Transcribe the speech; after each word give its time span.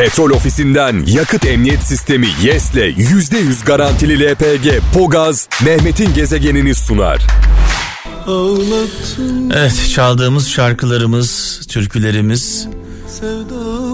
Petrol 0.00 0.30
ofisinden 0.30 1.04
yakıt 1.06 1.46
emniyet 1.46 1.82
sistemi 1.82 2.28
YES'le 2.42 2.74
%100 2.74 3.64
garantili 3.64 4.30
LPG 4.30 4.68
Pogaz 4.94 5.48
Mehmet'in 5.64 6.14
gezegenini 6.14 6.74
sunar. 6.74 7.26
Evet 9.52 9.90
çaldığımız 9.94 10.48
şarkılarımız, 10.48 11.60
türkülerimiz 11.68 12.68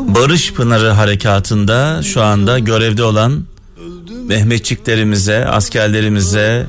Barış 0.08 0.52
Pınarı 0.52 0.88
Harekatı'nda 0.90 2.02
şu 2.02 2.22
anda 2.22 2.58
görevde 2.58 3.02
olan 3.02 3.44
Mehmetçiklerimize, 4.26 5.46
askerlerimize, 5.46 6.66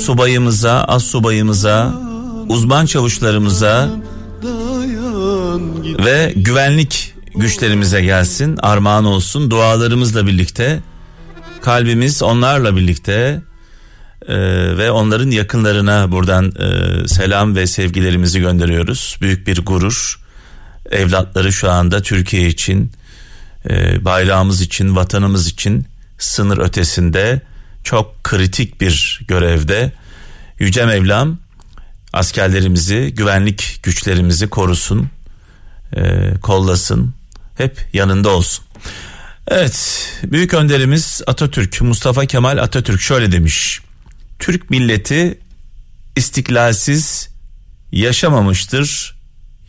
subayımıza, 0.00 0.84
az 0.84 1.02
subayımıza, 1.02 1.92
uzman 2.48 2.86
çavuşlarımıza 2.86 3.90
ve 6.04 6.32
güvenlik 6.36 7.17
güçlerimize 7.38 8.02
gelsin, 8.02 8.56
armağan 8.62 9.04
olsun. 9.04 9.50
Dualarımızla 9.50 10.26
birlikte, 10.26 10.80
kalbimiz 11.62 12.22
onlarla 12.22 12.76
birlikte 12.76 13.42
e, 14.28 14.36
ve 14.78 14.90
onların 14.90 15.30
yakınlarına 15.30 16.12
buradan 16.12 16.52
e, 16.58 17.08
selam 17.08 17.56
ve 17.56 17.66
sevgilerimizi 17.66 18.40
gönderiyoruz. 18.40 19.18
Büyük 19.20 19.46
bir 19.46 19.64
gurur. 19.64 20.20
Evlatları 20.90 21.52
şu 21.52 21.70
anda 21.70 22.02
Türkiye 22.02 22.48
için, 22.48 22.92
e, 23.70 24.04
bayrağımız 24.04 24.60
için, 24.60 24.96
vatanımız 24.96 25.46
için 25.46 25.86
sınır 26.18 26.58
ötesinde 26.58 27.42
çok 27.84 28.24
kritik 28.24 28.80
bir 28.80 29.20
görevde. 29.28 29.92
Yüce 30.58 30.86
Mevlam 30.86 31.38
askerlerimizi, 32.12 33.14
güvenlik 33.16 33.80
güçlerimizi 33.82 34.48
korusun, 34.48 35.10
e, 35.96 36.32
kollasın, 36.42 37.14
hep 37.58 37.88
yanında 37.92 38.28
olsun. 38.28 38.64
Evet, 39.48 40.08
büyük 40.24 40.54
önderimiz 40.54 41.22
Atatürk, 41.26 41.80
Mustafa 41.80 42.26
Kemal 42.26 42.58
Atatürk 42.58 43.00
şöyle 43.00 43.32
demiş. 43.32 43.80
Türk 44.38 44.70
milleti 44.70 45.38
istiklalsiz 46.16 47.28
yaşamamıştır, 47.92 49.16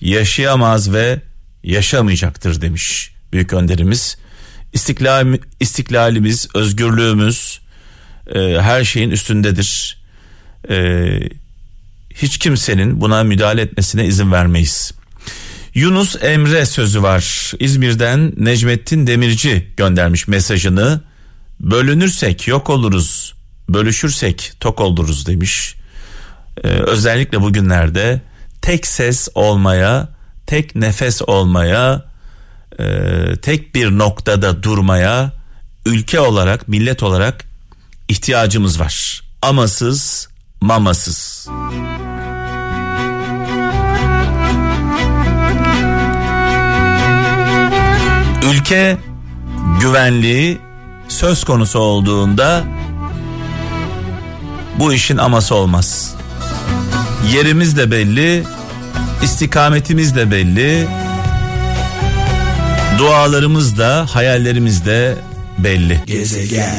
yaşayamaz 0.02 0.94
ve 0.94 1.22
yaşamayacaktır 1.64 2.62
demiş 2.62 3.12
büyük 3.34 3.54
önderimiz. 3.54 4.18
İstiklal, 4.74 5.38
istiklalimiz, 5.60 6.48
özgürlüğümüz 6.56 7.62
e, 8.36 8.40
her 8.62 8.84
şeyin 8.84 9.10
üstündedir. 9.10 9.98
E, 10.70 11.10
hiç 12.16 12.38
kimsenin 12.38 13.02
buna 13.02 13.24
müdahale 13.24 13.62
etmesine 13.62 14.06
izin 14.06 14.32
vermeyiz. 14.32 14.92
Yunus 15.74 16.24
Emre 16.24 16.66
sözü 16.66 17.04
var. 17.04 17.54
İzmir'den 17.60 18.34
Necmettin 18.38 19.08
Demirci 19.08 19.74
göndermiş 19.78 20.28
mesajını. 20.28 21.02
Bölünürsek 21.60 22.48
yok 22.48 22.70
oluruz, 22.70 23.36
bölüşürsek 23.70 24.54
tok 24.60 24.80
oluruz 24.80 25.28
demiş. 25.28 25.76
Ee, 26.64 26.68
özellikle 26.68 27.42
bugünlerde 27.42 28.22
tek 28.62 28.88
ses 28.88 29.28
olmaya, 29.36 30.10
tek 30.48 30.76
nefes 30.76 31.22
olmaya, 31.22 32.06
e, 32.80 32.86
tek 33.42 33.76
bir 33.76 33.98
noktada 33.98 34.64
durmaya 34.64 35.32
ülke 35.86 36.20
olarak, 36.20 36.68
millet 36.68 37.04
olarak 37.04 37.46
ihtiyacımız 38.08 38.80
var. 38.80 39.24
Amasız, 39.42 40.30
mamasız. 40.62 41.48
Ülke 48.54 48.98
güvenliği 49.82 50.58
söz 51.08 51.44
konusu 51.44 51.80
olduğunda 51.80 52.64
bu 54.80 54.94
işin 54.94 55.18
aması 55.18 55.56
olmaz. 55.56 56.16
Yerimiz 57.34 57.78
de 57.78 57.92
belli, 57.92 58.44
istikametimiz 59.24 60.16
de 60.16 60.32
belli. 60.32 60.88
Dualarımız 62.98 63.78
da, 63.78 64.08
hayallerimiz 64.14 64.86
de 64.86 65.16
belli. 65.58 66.02
Gezegen. 66.06 66.76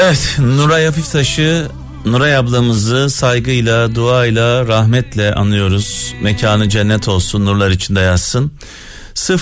Evet, 0.00 0.36
Nuray 0.38 0.84
Hafiftaş'ı 0.86 1.68
Nuray 2.04 2.36
ablamızı 2.36 3.10
saygıyla, 3.10 3.94
duayla, 3.94 4.68
rahmetle 4.68 5.34
anıyoruz. 5.34 6.14
Mekanı 6.22 6.68
cennet 6.68 7.08
olsun, 7.08 7.46
nurlar 7.46 7.70
içinde 7.70 8.00
yazsın. 8.00 8.52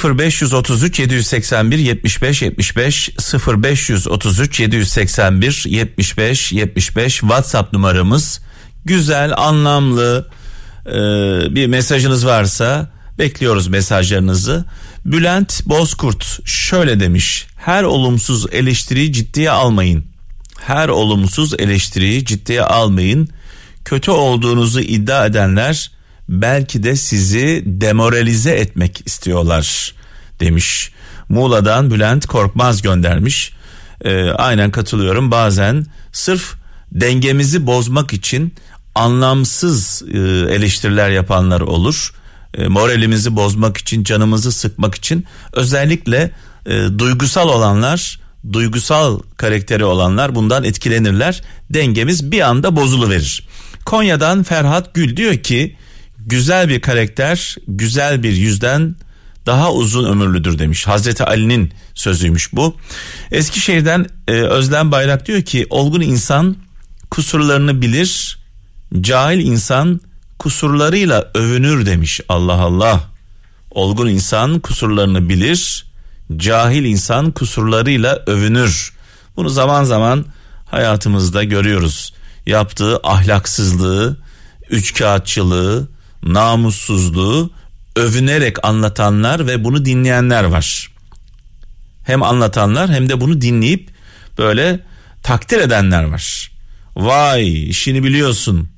0533 0.05 0.99
781 1.01 1.79
75 1.79 2.43
75 2.43 3.11
0533 3.47 4.61
781 4.61 5.65
75 5.67 6.53
75 6.53 7.21
WhatsApp 7.21 7.73
numaramız. 7.73 8.41
Güzel, 8.85 9.33
anlamlı 9.37 10.29
e, 10.87 10.93
bir 11.55 11.67
mesajınız 11.67 12.27
varsa 12.27 12.91
bekliyoruz 13.19 13.69
mesajlarınızı. 13.69 14.65
Bülent 15.05 15.67
Bozkurt 15.67 16.39
şöyle 16.45 17.01
demiş. 17.01 17.47
Her 17.57 17.83
olumsuz 17.83 18.47
eleştiriyi 18.53 19.13
ciddiye 19.13 19.51
almayın 19.51 20.10
her 20.67 20.89
olumsuz 20.89 21.55
eleştiriyi 21.61 22.25
ciddiye 22.25 22.63
almayın. 22.63 23.29
Kötü 23.85 24.11
olduğunuzu 24.11 24.81
iddia 24.81 25.27
edenler 25.27 25.91
belki 26.29 26.83
de 26.83 26.97
sizi 26.97 27.63
demoralize 27.67 28.51
etmek 28.51 29.03
istiyorlar 29.07 29.95
demiş. 30.41 30.93
Muğla'dan 31.29 31.91
Bülent 31.91 32.27
Korkmaz 32.27 32.83
göndermiş. 32.83 33.53
Ee, 34.05 34.31
aynen 34.31 34.71
katılıyorum 34.71 35.31
bazen 35.31 35.87
sırf 36.13 36.55
dengemizi 36.93 37.67
bozmak 37.67 38.13
için 38.13 38.55
anlamsız 38.95 40.03
e, 40.13 40.19
eleştiriler 40.55 41.11
yapanlar 41.11 41.61
olur. 41.61 42.15
E, 42.55 42.69
moralimizi 42.69 43.37
bozmak 43.37 43.77
için 43.77 44.05
canımızı 44.05 44.53
sıkmak 44.53 44.95
için 44.95 45.27
özellikle 45.53 46.31
e, 46.67 46.99
duygusal 46.99 47.49
olanlar 47.49 48.20
duygusal 48.53 49.21
karakteri 49.37 49.85
olanlar 49.85 50.35
bundan 50.35 50.65
etkilenirler. 50.65 51.43
Dengemiz 51.71 52.33
bir 52.33 52.41
anda 52.41 52.77
bozulu 52.77 53.11
verir. 53.11 53.49
Konya'dan 53.85 54.43
Ferhat 54.43 54.95
Gül 54.95 55.17
diyor 55.17 55.37
ki 55.37 55.77
güzel 56.19 56.69
bir 56.69 56.81
karakter 56.81 57.57
güzel 57.69 58.23
bir 58.23 58.33
yüzden 58.33 58.97
daha 59.47 59.73
uzun 59.73 60.05
ömürlüdür 60.05 60.59
demiş. 60.59 60.87
Hazreti 60.87 61.25
Ali'nin 61.25 61.73
sözüymüş 61.95 62.53
bu. 62.53 62.77
Eskişehir'den 63.31 64.07
e, 64.29 64.33
Özlem 64.33 64.93
Bayrak 64.93 65.27
diyor 65.27 65.43
ki 65.43 65.67
olgun 65.71 66.01
insan 66.01 66.57
kusurlarını 67.11 67.83
bilir, 67.83 68.39
cahil 69.01 69.47
insan 69.47 70.01
kusurlarıyla 70.39 71.31
övünür 71.35 71.87
demiş. 71.87 72.21
Allah 72.29 72.61
Allah. 72.61 73.11
Olgun 73.71 74.09
insan 74.09 74.61
kusurlarını 74.61 75.29
bilir, 75.29 75.87
cahil 76.37 76.85
insan 76.85 77.31
kusurlarıyla 77.31 78.23
övünür. 78.27 78.93
Bunu 79.37 79.49
zaman 79.49 79.85
zaman 79.85 80.25
hayatımızda 80.67 81.45
görüyoruz. 81.45 82.13
Yaptığı 82.47 82.97
ahlaksızlığı, 82.97 84.19
üçkağıtçılığı, 84.71 85.89
namussuzluğu 86.23 87.51
övünerek 87.97 88.65
anlatanlar 88.65 89.47
ve 89.47 89.65
bunu 89.65 89.85
dinleyenler 89.85 90.45
var. 90.45 90.89
Hem 92.05 92.23
anlatanlar 92.23 92.91
hem 92.91 93.09
de 93.09 93.21
bunu 93.21 93.41
dinleyip 93.41 93.91
böyle 94.39 94.81
takdir 95.23 95.61
edenler 95.61 96.05
var. 96.05 96.51
Vay 96.97 97.69
işini 97.69 98.05
biliyorsun 98.05 98.69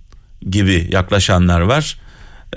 gibi 0.51 0.89
yaklaşanlar 0.93 1.61
var. 1.61 1.99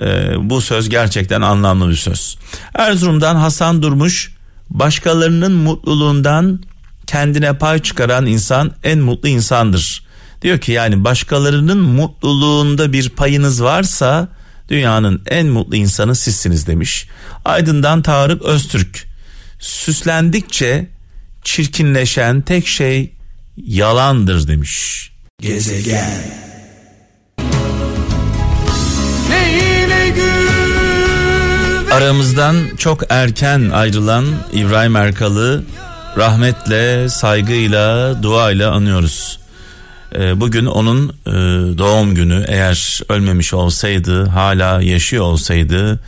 Ee, 0.00 0.32
bu 0.50 0.60
söz 0.60 0.88
gerçekten 0.88 1.40
anlamlı 1.40 1.90
bir 1.90 1.96
söz. 1.96 2.38
Erzurum'dan 2.74 3.36
Hasan 3.36 3.82
Durmuş 3.82 4.35
başkalarının 4.70 5.52
mutluluğundan 5.52 6.60
kendine 7.06 7.58
pay 7.58 7.82
çıkaran 7.82 8.26
insan 8.26 8.72
en 8.84 8.98
mutlu 8.98 9.28
insandır. 9.28 10.06
Diyor 10.42 10.58
ki 10.58 10.72
yani 10.72 11.04
başkalarının 11.04 11.78
mutluluğunda 11.78 12.92
bir 12.92 13.08
payınız 13.08 13.62
varsa 13.62 14.28
dünyanın 14.68 15.22
en 15.26 15.46
mutlu 15.46 15.76
insanı 15.76 16.14
sizsiniz 16.14 16.66
demiş. 16.66 17.08
Aydın'dan 17.44 18.02
Tarık 18.02 18.42
Öztürk 18.42 19.06
süslendikçe 19.58 20.88
çirkinleşen 21.42 22.40
tek 22.40 22.66
şey 22.66 23.12
yalandır 23.56 24.48
demiş. 24.48 25.10
Gezegen 25.42 26.55
Aramızdan 31.96 32.76
çok 32.78 33.02
erken 33.08 33.70
ayrılan 33.70 34.24
İbrahim 34.52 34.96
Erkal'ı 34.96 35.64
rahmetle, 36.16 37.08
saygıyla, 37.08 38.22
duayla 38.22 38.72
anıyoruz. 38.72 39.38
Ee, 40.14 40.40
bugün 40.40 40.66
onun 40.66 41.08
e, 41.08 41.32
doğum 41.78 42.14
günü 42.14 42.44
eğer 42.48 43.00
ölmemiş 43.08 43.54
olsaydı, 43.54 44.26
hala 44.26 44.82
yaşıyor 44.82 45.24
olsaydı 45.24 46.00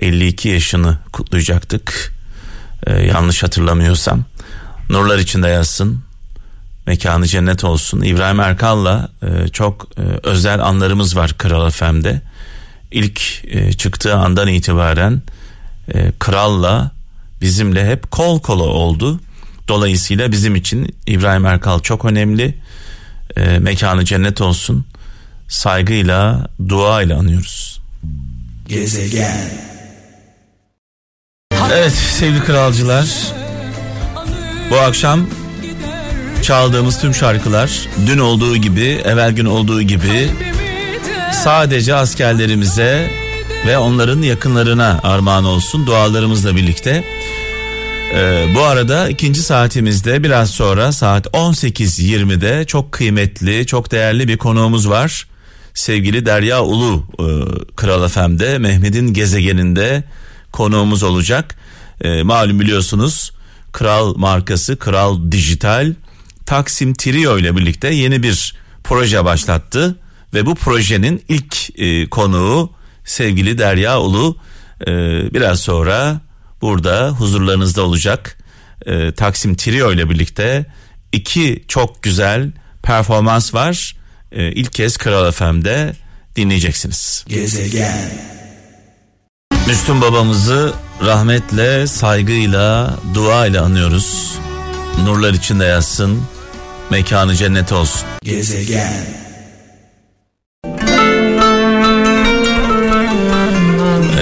52 0.00 0.48
yaşını 0.48 0.98
kutlayacaktık. 1.12 2.12
Ee, 2.86 3.06
yanlış 3.06 3.42
hatırlamıyorsam. 3.42 4.24
Nurlar 4.90 5.18
içinde 5.18 5.48
yazsın. 5.48 6.02
Mekanı 6.86 7.26
cennet 7.26 7.64
olsun. 7.64 8.02
İbrahim 8.02 8.40
Erkal'la 8.40 9.08
e, 9.22 9.48
çok 9.48 9.88
e, 9.98 10.28
özel 10.28 10.60
anlarımız 10.60 11.16
var 11.16 11.34
Kral 11.38 11.70
FM'de. 11.70 12.22
İlk 12.90 13.44
e, 13.44 13.72
çıktığı 13.72 14.14
andan 14.14 14.48
itibaren 14.48 15.22
e, 15.94 16.12
Kral'la 16.18 16.90
bizimle 17.40 17.90
hep 17.90 18.10
kol 18.10 18.40
kola 18.40 18.64
oldu. 18.64 19.20
Dolayısıyla 19.68 20.32
bizim 20.32 20.54
için 20.54 20.94
İbrahim 21.06 21.46
Erkal 21.46 21.80
çok 21.80 22.04
önemli. 22.04 22.54
E, 23.36 23.58
mekanı 23.58 24.04
cennet 24.04 24.40
olsun. 24.40 24.86
Saygıyla, 25.48 26.48
duayla 26.68 27.18
anıyoruz. 27.18 27.80
Gezegen. 28.68 29.50
Evet 31.72 31.92
sevgili 31.92 32.44
kralcılar. 32.44 33.06
Bu 34.70 34.78
akşam 34.78 35.26
çaldığımız 36.42 37.00
tüm 37.00 37.14
şarkılar 37.14 37.70
dün 38.06 38.18
olduğu 38.18 38.56
gibi, 38.56 39.00
evvel 39.04 39.32
gün 39.32 39.44
olduğu 39.44 39.82
gibi 39.82 40.30
sadece 41.32 41.94
askerlerimize 41.94 43.10
ve 43.66 43.78
onların 43.78 44.22
yakınlarına 44.22 45.00
armağan 45.02 45.44
olsun 45.44 45.86
dualarımızla 45.86 46.56
birlikte. 46.56 47.04
Ee, 48.14 48.46
bu 48.54 48.62
arada 48.62 49.08
ikinci 49.08 49.42
saatimizde 49.42 50.22
biraz 50.22 50.50
sonra 50.50 50.92
saat 50.92 51.26
18.20'de 51.26 52.64
çok 52.64 52.92
kıymetli, 52.92 53.66
çok 53.66 53.92
değerli 53.92 54.28
bir 54.28 54.38
konuğumuz 54.38 54.88
var. 54.88 55.26
Sevgili 55.74 56.26
Derya 56.26 56.64
Ulu 56.64 57.04
e, 57.18 57.24
Kral 57.76 58.08
FM'de 58.08 58.58
Mehmet'in 58.58 59.14
gezegeninde 59.14 60.04
konuğumuz 60.52 61.02
olacak. 61.02 61.54
E, 62.00 62.22
malum 62.22 62.60
biliyorsunuz 62.60 63.32
Kral 63.72 64.14
markası 64.16 64.78
Kral 64.78 65.32
Dijital 65.32 65.94
Taksim 66.46 66.94
Trio 66.94 67.38
ile 67.38 67.56
birlikte 67.56 67.88
yeni 67.88 68.22
bir 68.22 68.54
proje 68.84 69.24
başlattı 69.24 69.96
ve 70.34 70.46
bu 70.46 70.54
projenin 70.54 71.24
ilk 71.28 71.80
e, 71.80 72.08
konuğu 72.10 72.72
sevgili 73.04 73.58
Derya 73.58 74.00
Ulu 74.00 74.36
e, 74.80 74.86
biraz 75.34 75.60
sonra 75.60 76.20
burada 76.60 77.08
huzurlarınızda 77.08 77.82
olacak. 77.82 78.38
E, 78.86 79.12
Taksim 79.12 79.54
Trio 79.54 79.92
ile 79.92 80.10
birlikte 80.10 80.66
iki 81.12 81.64
çok 81.68 82.02
güzel 82.02 82.52
performans 82.82 83.54
var. 83.54 83.96
E, 84.32 84.52
ilk 84.52 84.72
kez 84.72 84.96
Kral 84.96 85.30
FM'de 85.32 85.92
dinleyeceksiniz. 86.36 87.24
Gezegen. 87.28 88.10
Müslüm 89.66 90.00
babamızı 90.00 90.72
rahmetle, 91.04 91.86
saygıyla, 91.86 92.98
dua 93.14 93.46
ile 93.46 93.60
anıyoruz. 93.60 94.38
Nurlar 95.04 95.32
içinde 95.32 95.64
yatsın, 95.64 96.22
mekanı 96.90 97.36
cennet 97.36 97.72
olsun. 97.72 98.02
Gezegen. 98.22 99.29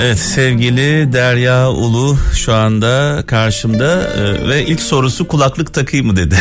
Evet 0.01 0.19
sevgili 0.19 1.13
Derya 1.13 1.71
Ulu 1.71 2.19
şu 2.35 2.55
anda 2.55 3.25
karşımda 3.27 4.15
e, 4.17 4.49
ve 4.49 4.67
ilk 4.67 4.81
sorusu 4.81 5.29
kulaklık 5.29 5.75
takayım 5.75 6.07
mı 6.07 6.17
dedi. 6.17 6.37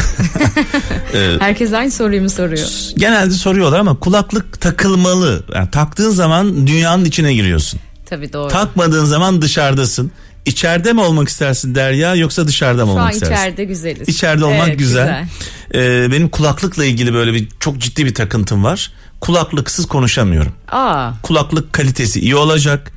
e, 1.13 1.36
Herkes 1.39 1.74
aynı 1.74 1.92
soruyu 1.92 2.21
mu 2.21 2.30
soruyor? 2.30 2.68
Genelde 2.98 3.33
soruyorlar 3.33 3.80
ama 3.80 4.00
kulaklık 4.00 4.62
takılmalı. 4.62 5.44
Yani 5.56 5.71
taktığın 5.71 6.09
zaman 6.09 6.68
dünyanın 6.68 7.06
içine 7.06 7.33
giriyorsun. 7.33 7.80
Tabii 8.06 8.33
doğru. 8.33 8.51
Takmadığın 8.51 9.06
zaman 9.06 9.42
dışarıdasın. 9.42 10.12
İçeride 10.45 10.94
mi 10.94 11.01
olmak 11.01 11.30
istersin 11.30 11.75
Derya 11.75 12.15
yoksa 12.15 12.48
dışarıda 12.48 12.86
mı 12.86 12.92
Şu 12.92 12.98
olmak 12.98 13.13
istersin? 13.13 13.36
Şu 13.36 13.42
an 13.42 13.45
içeride 13.48 13.63
güzeliz. 13.63 14.09
İçeride 14.09 14.45
olmak 14.45 14.68
evet, 14.68 14.80
güzel. 14.80 15.25
güzel. 15.71 16.06
Ee, 16.06 16.12
benim 16.12 16.30
kulaklıkla 16.30 16.86
ilgili 16.86 17.13
böyle 17.13 17.33
bir 17.33 17.48
çok 17.59 17.77
ciddi 17.77 18.06
bir 18.06 18.13
takıntım 18.13 18.63
var. 18.63 18.92
Kulaklıksız 19.21 19.86
konuşamıyorum. 19.86 20.54
Aa. 20.71 21.12
Kulaklık 21.24 21.74
kalitesi 21.74 22.19
iyi 22.19 22.36
olacak. 22.36 22.97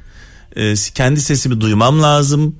Ee, 0.56 0.74
kendi 0.94 1.20
sesimi 1.20 1.60
duymam 1.60 2.02
lazım. 2.02 2.56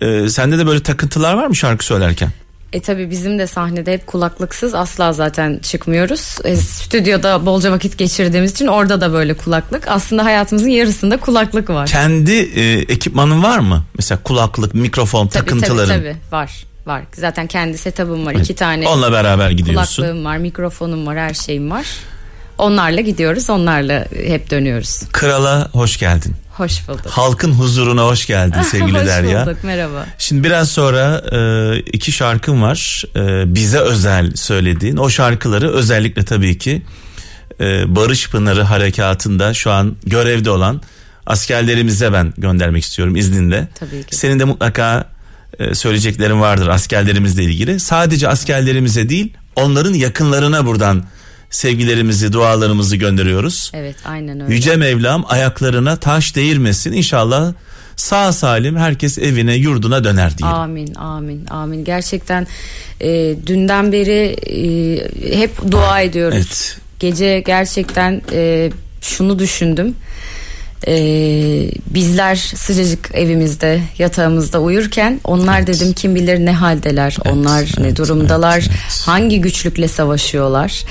Ee, 0.00 0.28
sende 0.28 0.58
de 0.58 0.66
böyle 0.66 0.82
takıntılar 0.82 1.34
var 1.34 1.46
mı 1.46 1.56
şarkı 1.56 1.84
söylerken? 1.84 2.30
E 2.72 2.80
tabi 2.80 3.10
bizim 3.10 3.38
de 3.38 3.46
sahnede 3.46 3.92
hep 3.92 4.06
kulaklıksız 4.06 4.74
asla 4.74 5.12
zaten 5.12 5.58
çıkmıyoruz. 5.62 6.38
E, 6.44 6.56
stüdyoda 6.56 7.46
bolca 7.46 7.72
vakit 7.72 7.98
geçirdiğimiz 7.98 8.50
için 8.50 8.66
orada 8.66 9.00
da 9.00 9.12
böyle 9.12 9.34
kulaklık. 9.34 9.88
Aslında 9.88 10.24
hayatımızın 10.24 10.68
yarısında 10.68 11.16
kulaklık 11.16 11.70
var. 11.70 11.86
Kendi 11.86 12.32
e, 12.32 12.78
ekipmanın 12.78 13.42
var 13.42 13.58
mı? 13.58 13.84
Mesela 13.96 14.22
kulaklık, 14.22 14.74
mikrofon, 14.74 15.26
tabii, 15.26 15.44
takıntıların. 15.44 15.94
Tabii 15.94 16.08
tabii 16.08 16.16
var. 16.32 16.64
Var. 16.86 17.02
Zaten 17.12 17.46
kendi 17.46 17.78
setup'ım 17.78 18.26
var. 18.26 18.32
Evet. 18.32 18.44
iki 18.44 18.54
tane. 18.54 18.88
Onunla 18.88 19.12
beraber 19.12 19.50
gidiyorsun. 19.50 20.02
Kulaklığım 20.02 20.24
var, 20.24 20.36
mikrofonum 20.36 21.06
var, 21.06 21.18
her 21.18 21.34
şeyim 21.34 21.70
var. 21.70 21.86
Onlarla 22.60 23.00
gidiyoruz, 23.00 23.50
onlarla 23.50 24.06
hep 24.26 24.50
dönüyoruz. 24.50 25.00
Krala 25.12 25.68
hoş 25.72 25.98
geldin. 25.98 26.34
Hoş 26.50 26.88
bulduk. 26.88 27.06
Halkın 27.06 27.52
huzuruna 27.52 28.04
hoş 28.04 28.26
geldin 28.26 28.62
sevgili 28.70 28.98
hoş 28.98 29.06
Derya. 29.06 29.40
Hoş 29.40 29.46
bulduk 29.46 29.64
merhaba. 29.64 30.06
Şimdi 30.18 30.44
biraz 30.44 30.70
sonra 30.70 31.22
e, 31.32 31.78
iki 31.78 32.12
şarkım 32.12 32.62
var 32.62 33.04
e, 33.16 33.54
bize 33.54 33.78
özel 33.78 34.34
söylediğin. 34.34 34.96
O 34.96 35.10
şarkıları 35.10 35.72
özellikle 35.72 36.24
tabii 36.24 36.58
ki 36.58 36.82
e, 37.60 37.96
Barış 37.96 38.30
Pınarı 38.30 38.62
Harekatı'nda 38.62 39.54
şu 39.54 39.70
an 39.70 39.96
görevde 40.06 40.50
olan 40.50 40.80
askerlerimize 41.26 42.12
ben 42.12 42.32
göndermek 42.38 42.82
istiyorum 42.82 43.16
izninle. 43.16 43.68
Tabii 43.78 44.04
ki. 44.04 44.16
Senin 44.16 44.38
de 44.38 44.44
mutlaka 44.44 45.04
e, 45.58 45.74
söyleyeceklerin 45.74 46.40
vardır 46.40 46.68
askerlerimizle 46.68 47.44
ilgili. 47.44 47.80
Sadece 47.80 48.28
askerlerimize 48.28 49.08
değil 49.08 49.32
onların 49.56 49.94
yakınlarına 49.94 50.66
buradan 50.66 51.04
sevgilerimizi, 51.50 52.32
dualarımızı 52.32 52.96
gönderiyoruz. 52.96 53.70
Evet, 53.74 53.96
aynen 54.04 54.40
öyle. 54.40 54.54
Yüce 54.54 54.76
Mevlam 54.76 55.24
ayaklarına 55.28 55.96
taş 55.96 56.36
değirmesin. 56.36 56.92
İnşallah 56.92 57.52
sağ 57.96 58.32
salim 58.32 58.76
herkes 58.76 59.18
evine, 59.18 59.54
yurduna 59.54 60.04
döner 60.04 60.38
diyelim. 60.38 60.56
Amin, 60.56 60.94
amin, 60.94 61.46
amin. 61.46 61.84
Gerçekten 61.84 62.46
e, 63.00 63.34
dünden 63.46 63.92
beri 63.92 64.36
e, 64.46 65.38
hep 65.38 65.70
dua 65.70 66.00
ediyoruz. 66.00 66.36
Evet. 66.36 66.78
Gece 66.98 67.40
gerçekten 67.40 68.22
e, 68.32 68.70
şunu 69.00 69.38
düşündüm. 69.38 69.94
Ee, 70.86 71.70
bizler 71.86 72.36
sıcacık 72.36 73.10
evimizde 73.14 73.80
yatağımızda 73.98 74.60
uyurken 74.60 75.20
onlar 75.24 75.58
evet. 75.58 75.68
dedim 75.68 75.92
kim 75.92 76.14
bilir 76.14 76.46
ne 76.46 76.52
haldeler 76.52 77.16
evet, 77.24 77.34
onlar 77.36 77.62
evet, 77.62 77.78
ne 77.78 77.96
durumdalar 77.96 78.58
evet, 78.58 78.70
evet. 78.70 79.02
hangi 79.06 79.40
güçlükle 79.40 79.88
savaşıyorlar 79.88 80.84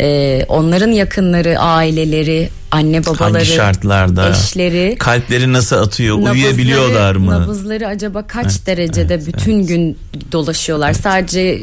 ee, 0.00 0.44
onların 0.48 0.90
yakınları, 0.90 1.58
aileleri, 1.58 2.48
anne 2.70 3.06
babaları, 3.06 3.32
Hangi 3.32 3.46
şartlarda, 3.46 4.30
eşleri, 4.30 4.96
kalpleri 4.98 5.52
nasıl 5.52 5.76
atıyor, 5.76 6.16
nabızları, 6.16 6.34
uyuyabiliyorlar 6.34 7.14
mı? 7.14 7.30
Nabızları 7.30 7.86
acaba 7.86 8.26
kaç 8.26 8.46
evet, 8.46 8.66
derecede 8.66 9.14
evet, 9.14 9.26
bütün 9.26 9.58
evet. 9.58 9.68
gün 9.68 9.98
dolaşıyorlar? 10.32 10.90
Evet. 10.90 11.00
Sadece 11.02 11.58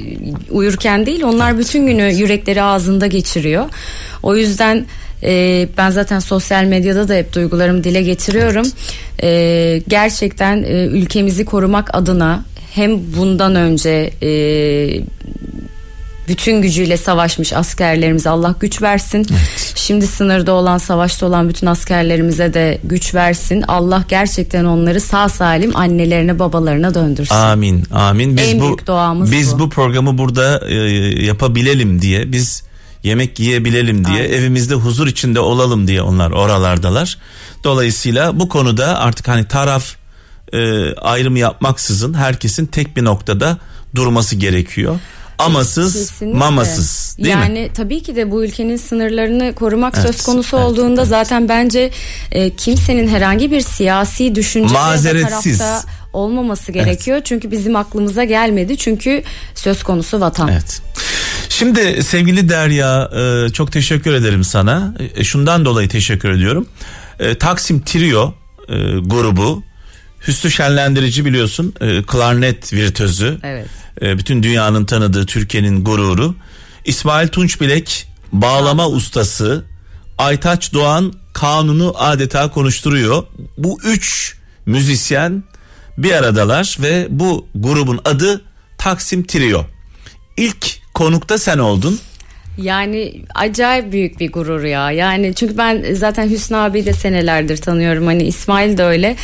uyurken 0.49 1.05
değil, 1.05 1.23
onlar 1.23 1.51
evet, 1.51 1.59
bütün 1.59 1.87
günü 1.87 2.01
evet. 2.01 2.19
yürekleri 2.19 2.63
ağzında 2.63 3.07
geçiriyor. 3.07 3.65
O 4.23 4.35
yüzden 4.35 4.85
e, 5.23 5.67
ben 5.77 5.89
zaten 5.89 6.19
sosyal 6.19 6.63
medyada 6.63 7.07
da 7.07 7.13
hep 7.13 7.33
duygularımı 7.33 7.83
dile 7.83 8.01
getiriyorum. 8.01 8.67
Evet. 9.19 9.23
E, 9.23 9.83
gerçekten 9.87 10.63
e, 10.63 10.85
ülkemizi 10.85 11.45
korumak 11.45 11.95
adına 11.95 12.43
hem 12.71 13.13
bundan 13.17 13.55
önce 13.55 14.11
e, 14.21 14.29
bütün 16.27 16.61
gücüyle 16.61 16.97
savaşmış 16.97 17.53
askerlerimize 17.53 18.29
Allah 18.29 18.55
güç 18.59 18.81
versin. 18.81 19.27
Evet. 19.31 19.73
Şimdi 19.75 20.07
sınırda 20.07 20.51
olan, 20.51 20.77
savaşta 20.77 21.25
olan 21.25 21.49
bütün 21.49 21.67
askerlerimize 21.67 22.53
de 22.53 22.79
güç 22.83 23.15
versin. 23.15 23.63
Allah 23.67 24.05
gerçekten 24.09 24.65
onları 24.65 25.01
sağ 25.01 25.29
salim 25.29 25.75
annelerine, 25.75 26.39
babalarına 26.39 26.93
döndürsün. 26.93 27.35
Amin. 27.35 27.85
Amin. 27.91 28.37
Biz 28.37 28.49
en 28.49 28.59
bu 28.59 28.63
büyük 28.63 28.87
doğamız 28.87 29.31
biz 29.31 29.55
bu. 29.55 29.59
bu 29.59 29.69
programı 29.69 30.17
burada 30.17 30.67
e, 30.67 30.75
yapabilelim 31.25 32.01
diye 32.01 32.31
biz 32.31 32.63
yemek 33.03 33.39
yiyebilelim 33.39 34.05
diye 34.05 34.21
Aynen. 34.21 34.33
evimizde 34.33 34.75
huzur 34.75 35.07
içinde 35.07 35.39
olalım 35.39 35.87
diye 35.87 36.01
onlar 36.01 36.31
oralardalar. 36.31 37.17
Dolayısıyla 37.63 38.39
bu 38.39 38.49
konuda 38.49 38.99
artık 38.99 39.27
hani 39.27 39.47
taraf 39.47 39.95
e, 40.53 40.93
ayrımı 40.93 41.39
yapmaksızın 41.39 42.13
herkesin 42.13 42.65
tek 42.65 42.97
bir 42.97 43.03
noktada 43.03 43.57
durması 43.95 44.35
gerekiyor 44.35 44.99
amasız, 45.37 45.93
Kesinlikle. 45.93 46.39
mamasız 46.39 47.15
değil 47.17 47.27
yani, 47.29 47.51
mi? 47.51 47.59
Yani 47.59 47.71
tabii 47.73 48.03
ki 48.03 48.15
de 48.15 48.31
bu 48.31 48.45
ülkenin 48.45 48.77
sınırlarını 48.77 49.53
korumak 49.55 49.93
evet, 49.97 50.07
söz 50.07 50.25
konusu 50.25 50.57
evet, 50.57 50.67
olduğunda 50.67 51.01
evet. 51.01 51.09
zaten 51.09 51.49
bence 51.49 51.91
e, 52.31 52.49
kimsenin 52.49 53.07
herhangi 53.07 53.51
bir 53.51 53.61
siyasi 53.61 54.35
düşünce 54.35 54.73
Mazeretsiz. 54.73 55.57
tarafta 55.57 55.89
olmaması 56.13 56.71
gerekiyor. 56.71 57.17
Evet. 57.17 57.25
Çünkü 57.25 57.51
bizim 57.51 57.75
aklımıza 57.75 58.23
gelmedi. 58.23 58.77
Çünkü 58.77 59.23
söz 59.55 59.83
konusu 59.83 60.21
vatan. 60.21 60.47
Evet. 60.47 60.81
Şimdi 61.49 62.03
sevgili 62.03 62.49
Derya 62.49 63.09
e, 63.15 63.49
çok 63.49 63.71
teşekkür 63.71 64.13
ederim 64.13 64.43
sana. 64.43 64.95
E, 65.15 65.23
şundan 65.23 65.65
dolayı 65.65 65.89
teşekkür 65.89 66.29
ediyorum. 66.29 66.67
E, 67.19 67.37
Taksim 67.37 67.81
Trio 67.81 68.33
grubu 69.01 69.63
Hüsnü 70.27 70.51
Şenlendirici 70.51 71.25
biliyorsun 71.25 71.73
e, 71.81 72.03
klarnet 72.03 72.73
virtüözü. 72.73 73.39
Evet. 73.43 73.67
E, 74.01 74.17
bütün 74.17 74.43
dünyanın 74.43 74.85
tanıdığı 74.85 75.25
Türkiye'nin 75.25 75.83
gururu. 75.83 76.35
İsmail 76.85 77.27
Tunçbilek 77.27 78.07
bağlama 78.31 78.83
Aa. 78.83 78.89
ustası. 78.89 79.65
Aytaç 80.17 80.73
Doğan 80.73 81.13
kanunu 81.33 81.93
adeta 81.97 82.51
konuşturuyor. 82.51 83.23
Bu 83.57 83.79
üç 83.83 84.35
müzisyen 84.65 85.43
bir 85.97 86.11
aradalar 86.11 86.77
ve 86.79 87.07
bu 87.09 87.47
grubun 87.55 87.99
adı 88.05 88.41
Taksim 88.77 89.23
Trio. 89.23 89.65
İlk 90.37 90.79
konukta 90.93 91.37
sen 91.37 91.57
oldun. 91.57 91.99
Yani 92.57 93.13
acayip 93.35 93.91
büyük 93.91 94.19
bir 94.19 94.31
gurur 94.31 94.63
ya. 94.63 94.91
Yani 94.91 95.33
çünkü 95.35 95.57
ben 95.57 95.85
zaten 95.93 96.29
Hüsnü 96.29 96.57
abi 96.57 96.85
de 96.85 96.93
senelerdir 96.93 97.57
tanıyorum. 97.57 98.05
Hani 98.05 98.23
İsmail 98.23 98.77
de 98.77 98.83
öyle. 98.83 99.15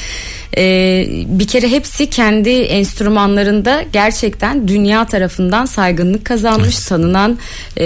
Ee, 0.57 1.07
bir 1.25 1.47
kere 1.47 1.71
hepsi 1.71 2.09
kendi 2.09 2.49
enstrümanlarında 2.49 3.83
gerçekten 3.93 4.67
dünya 4.67 5.07
tarafından 5.07 5.65
saygınlık 5.65 6.25
kazanmış, 6.25 6.79
tanınan 6.79 7.37
e, 7.77 7.85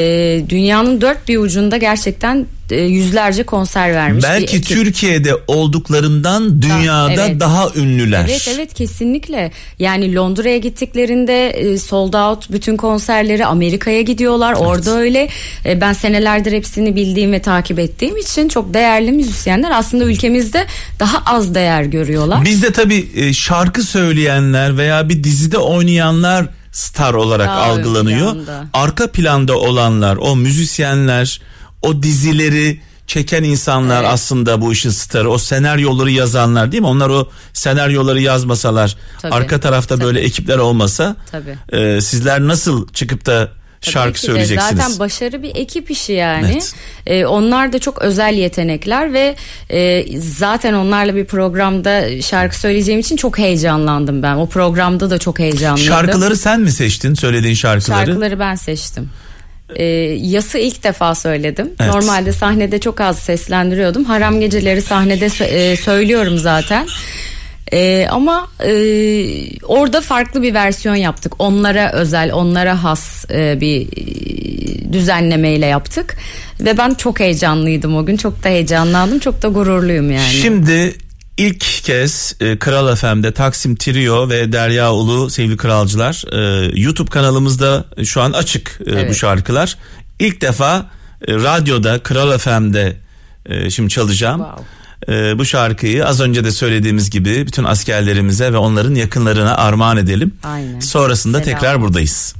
dünyanın 0.50 1.01
dört 1.01 1.27
bir 1.27 1.38
ucunda 1.38 1.77
gerçekten 1.77 2.46
yüzlerce 2.76 3.44
konser 3.44 3.94
vermiş. 3.94 4.24
Belki 4.24 4.62
Türkiye'de 4.62 5.34
olduklarından 5.48 6.62
dünyada 6.62 7.28
evet. 7.28 7.40
daha 7.40 7.70
ünlüler. 7.76 8.26
Evet 8.30 8.50
evet 8.56 8.74
kesinlikle. 8.74 9.52
Yani 9.80 10.16
Londra'ya 10.16 10.58
gittiklerinde 10.58 11.50
e, 11.50 11.78
sold 11.78 12.14
out 12.14 12.52
bütün 12.52 12.78
konserleri 12.78 13.46
Amerika'ya 13.46 14.02
gidiyorlar. 14.02 14.54
Evet. 14.58 14.68
Orada 14.68 14.98
öyle. 14.98 15.30
E, 15.66 15.82
ben 15.82 15.94
senelerdir 15.94 16.52
hepsini 16.52 16.96
bildiğim 16.96 17.32
ve 17.32 17.42
takip 17.42 17.80
ettiğim 17.80 18.18
için 18.18 18.48
çok 18.48 18.74
değerli 18.74 19.12
müzisyenler 19.12 19.72
aslında 19.72 20.04
ülkemizde 20.04 20.66
daha 21.00 21.24
az 21.26 21.56
değer 21.56 21.84
görüyorlar. 21.84 22.46
Bizde 22.46 22.72
tabii 22.72 23.34
şarkı 23.34 23.84
söyleyenler 23.84 24.78
veya 24.78 25.10
bir 25.10 25.24
dizide 25.24 25.58
oynayanlar 25.58 26.46
star 26.72 27.14
olarak 27.14 27.48
Daha 27.48 27.62
algılanıyor. 27.62 28.36
Arka 28.74 29.12
planda 29.12 29.58
olanlar, 29.58 30.18
o 30.18 30.36
müzisyenler, 30.36 31.42
o 31.88 32.03
dizileri 32.03 32.79
çeken 33.08 33.44
insanlar 33.44 34.01
evet. 34.01 34.13
aslında 34.13 34.62
bu 34.62 34.74
işin 34.74 34.89
starı. 34.89 35.29
O 35.29 35.38
senaryoları 35.38 36.12
yazanlar 36.12 36.72
değil 36.72 36.82
mi? 36.82 36.88
Onlar 36.88 37.10
o 37.10 37.29
senaryoları 37.53 38.22
yazmasalar, 38.22 38.96
Tabii. 39.22 39.34
arka 39.34 39.60
tarafta 39.60 39.96
Tabii. 39.96 40.06
böyle 40.06 40.20
ekipler 40.20 40.58
olmasa 40.58 41.15
Tabii. 41.32 41.58
E, 41.72 42.01
sizler 42.01 42.41
nasıl 42.41 42.88
çıkıp 42.88 43.25
da 43.25 43.50
şarkı 43.82 44.22
söyleyeceksiniz. 44.22 44.82
Zaten 44.82 45.00
başarı 45.00 45.44
bir 45.44 45.56
ekip 45.56 45.91
işi 45.91 46.13
yani. 46.13 46.51
Evet. 46.51 46.74
Ee, 47.06 47.25
onlar 47.25 47.74
da 47.74 47.79
çok 47.79 48.01
özel 48.01 48.34
yetenekler 48.34 49.13
ve 49.13 49.36
e, 49.70 50.06
zaten 50.20 50.74
onlarla 50.74 51.15
bir 51.15 51.25
programda 51.25 52.22
şarkı 52.22 52.60
söyleyeceğim 52.60 53.00
için 53.00 53.15
çok 53.15 53.38
heyecanlandım 53.38 54.24
ben. 54.24 54.36
O 54.36 54.50
programda 54.50 55.10
da 55.10 55.17
çok 55.17 55.39
heyecanlıydım. 55.39 55.94
Şarkıları 55.94 56.36
sen 56.38 56.62
mi 56.62 56.72
seçtin 56.72 57.13
söylediğin 57.13 57.56
şarkıları? 57.56 58.06
Şarkıları 58.06 58.39
ben 58.39 58.56
seçtim. 58.56 59.10
E, 59.76 59.84
yası 60.22 60.58
ilk 60.58 60.84
defa 60.84 61.16
söyledim. 61.16 61.70
Evet. 61.80 61.94
Normalde 61.94 62.32
sahnede 62.32 62.80
çok 62.80 63.02
az 63.02 63.20
seslendiriyordum. 63.20 64.06
Haram 64.06 64.40
geceleri 64.40 64.82
sahnede 64.82 65.26
e, 65.46 65.76
söylüyorum 65.76 66.38
zaten. 66.38 66.88
E, 67.74 68.08
ama 68.10 68.48
e, 68.66 68.72
orada 69.64 70.02
farklı 70.02 70.42
bir 70.42 70.54
versiyon 70.54 70.96
yaptık. 70.96 71.34
Onlara 71.40 71.92
özel, 71.92 72.34
onlara 72.34 72.84
has 72.84 73.26
e, 73.32 73.62
bir 73.62 73.88
düzenlemeyle 74.94 75.66
yaptık. 75.66 76.18
Ve 76.60 76.78
ben 76.78 76.94
çok 76.94 77.20
heyecanlıydım 77.20 77.96
o 77.96 78.06
gün. 78.06 78.18
Çok 78.18 78.44
da 78.44 78.50
heyecanlandım. 78.50 79.20
Çok 79.20 79.42
da 79.42 79.48
gururluyum 79.48 80.12
yani. 80.12 80.32
Şimdi 80.32 80.96
İlk 81.38 81.84
kez 81.84 82.36
e, 82.39 82.60
Kral 82.60 82.96
FM'de 82.96 83.32
Taksim 83.32 83.75
Trio 83.75 84.29
ve 84.29 84.51
Derya 84.51 84.94
Ulu 84.94 85.29
sevgili 85.29 85.58
kralcılar 85.58 86.24
e, 86.32 86.72
YouTube 86.82 87.10
kanalımızda 87.10 87.86
şu 88.03 88.22
an 88.22 88.32
açık 88.32 88.79
e, 88.86 88.91
evet. 88.91 89.10
bu 89.10 89.15
şarkılar. 89.15 89.77
İlk 90.20 90.41
defa 90.41 90.86
e, 91.27 91.34
radyoda 91.34 92.00
Kral 92.00 92.38
FM'de 92.38 92.98
e, 93.46 93.70
şimdi 93.70 93.89
çalacağım. 93.89 94.41
Wow. 94.41 94.65
E, 95.15 95.38
bu 95.38 95.46
şarkıyı 95.46 96.06
az 96.06 96.22
önce 96.22 96.44
de 96.44 96.51
söylediğimiz 96.51 97.10
gibi 97.10 97.48
bütün 97.48 97.63
askerlerimize 97.63 98.53
ve 98.53 98.58
onların 98.58 98.96
yakınlarına 98.96 99.58
armağan 99.58 99.98
edelim. 99.98 100.34
Aynen. 100.44 100.79
Sonrasında 100.79 101.44
Selam. 101.44 101.53
tekrar 101.53 101.82
buradayız. 101.82 102.36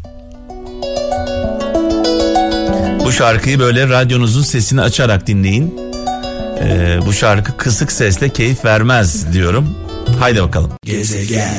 Bu 3.06 3.12
şarkıyı 3.12 3.60
böyle 3.60 3.90
radyonuzun 3.90 4.42
sesini 4.42 4.82
açarak 4.82 5.28
dinleyin 5.28 5.87
e, 6.62 7.00
bu 7.06 7.14
şarkı 7.14 7.58
kısık 7.58 7.92
sesle 7.92 8.30
keyif 8.30 8.66
vermez 8.66 9.34
diyorum. 9.34 9.76
Haydi 10.20 10.42
bakalım. 10.42 10.72
Gezegen. 10.84 11.54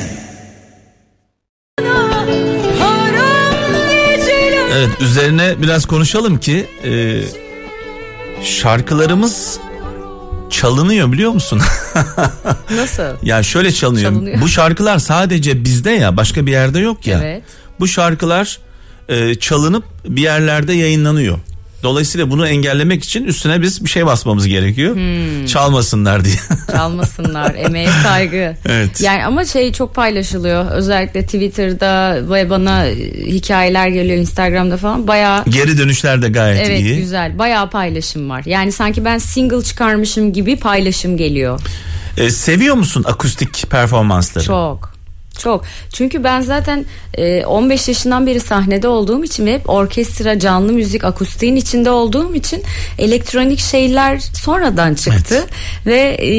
Evet 4.73 4.89
üzerine 5.01 5.61
biraz 5.61 5.85
konuşalım 5.85 6.39
ki 6.39 6.67
e, 6.83 7.21
şarkılarımız 8.43 9.59
çalınıyor 10.49 11.11
biliyor 11.11 11.31
musun? 11.31 11.61
Nasıl? 12.71 13.03
ya 13.23 13.43
şöyle 13.43 13.71
çalınıyor. 13.71 14.11
çalınıyor. 14.11 14.41
Bu 14.41 14.47
şarkılar 14.49 14.99
sadece 14.99 15.63
bizde 15.63 15.91
ya 15.91 16.17
başka 16.17 16.45
bir 16.45 16.51
yerde 16.51 16.79
yok 16.79 17.07
ya. 17.07 17.19
Evet. 17.23 17.43
Bu 17.79 17.87
şarkılar 17.87 18.59
e, 19.09 19.35
çalınıp 19.35 19.83
bir 20.05 20.21
yerlerde 20.21 20.73
yayınlanıyor. 20.73 21.39
Dolayısıyla 21.83 22.31
bunu 22.31 22.47
engellemek 22.47 23.03
için 23.03 23.23
üstüne 23.23 23.61
biz 23.61 23.85
bir 23.85 23.89
şey 23.89 24.05
basmamız 24.05 24.47
gerekiyor. 24.47 24.95
Hmm. 24.95 25.45
Çalmasınlar 25.45 26.25
diye. 26.25 26.35
Çalmasınlar. 26.71 27.55
emeğe 27.55 27.89
saygı. 28.03 28.55
Evet. 28.65 29.01
Yani 29.01 29.25
ama 29.25 29.45
şey 29.45 29.73
çok 29.73 29.95
paylaşılıyor. 29.95 30.71
Özellikle 30.71 31.25
Twitter'da 31.25 32.19
ve 32.31 32.49
bana 32.49 32.85
hikayeler 33.25 33.87
geliyor 33.87 34.17
Instagram'da 34.17 34.77
falan. 34.77 35.07
Bayağı 35.07 35.45
Geri 35.45 35.77
dönüşler 35.77 36.21
de 36.21 36.29
gayet 36.29 36.67
evet, 36.67 36.79
iyi. 36.79 36.89
Evet 36.89 36.99
güzel. 36.99 37.39
Bayağı 37.39 37.69
paylaşım 37.69 38.29
var. 38.29 38.43
Yani 38.45 38.71
sanki 38.71 39.05
ben 39.05 39.17
single 39.17 39.63
çıkarmışım 39.63 40.33
gibi 40.33 40.55
paylaşım 40.55 41.17
geliyor. 41.17 41.61
Ee, 42.17 42.29
seviyor 42.29 42.75
musun 42.75 43.03
akustik 43.07 43.71
performansları? 43.71 44.45
Çok. 44.45 44.98
Çok. 45.39 45.63
Çünkü 45.93 46.23
ben 46.23 46.41
zaten 46.41 46.85
e, 47.17 47.45
15 47.45 47.87
yaşından 47.87 48.27
beri 48.27 48.39
sahnede 48.39 48.87
olduğum 48.87 49.23
için 49.23 49.45
ve 49.45 49.53
hep 49.53 49.69
orkestra, 49.69 50.39
canlı 50.39 50.73
müzik, 50.73 51.03
akustiğin 51.03 51.55
içinde 51.55 51.89
olduğum 51.89 52.35
için 52.35 52.63
elektronik 52.97 53.59
şeyler 53.59 54.19
sonradan 54.19 54.93
çıktı. 54.93 55.35
Evet. 55.35 55.49
Ve 55.85 56.27
e, 56.27 56.31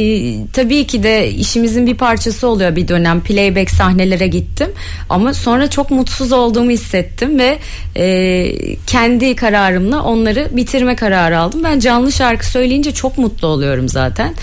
tabii 0.52 0.86
ki 0.86 1.02
de 1.02 1.30
işimizin 1.30 1.86
bir 1.86 1.96
parçası 1.96 2.48
oluyor 2.48 2.76
bir 2.76 2.88
dönem. 2.88 3.20
Playback 3.20 3.70
sahnelere 3.70 4.26
gittim. 4.26 4.68
Ama 5.08 5.34
sonra 5.34 5.70
çok 5.70 5.90
mutsuz 5.90 6.32
olduğumu 6.32 6.70
hissettim 6.70 7.38
ve 7.38 7.58
e, 7.96 8.76
kendi 8.86 9.36
kararımla 9.36 10.02
onları 10.02 10.48
bitirme 10.52 10.96
kararı 10.96 11.38
aldım. 11.38 11.64
Ben 11.64 11.80
canlı 11.80 12.12
şarkı 12.12 12.46
söyleyince 12.46 12.92
çok 12.92 13.18
mutlu 13.18 13.48
oluyorum 13.48 13.88
zaten. 13.88 14.34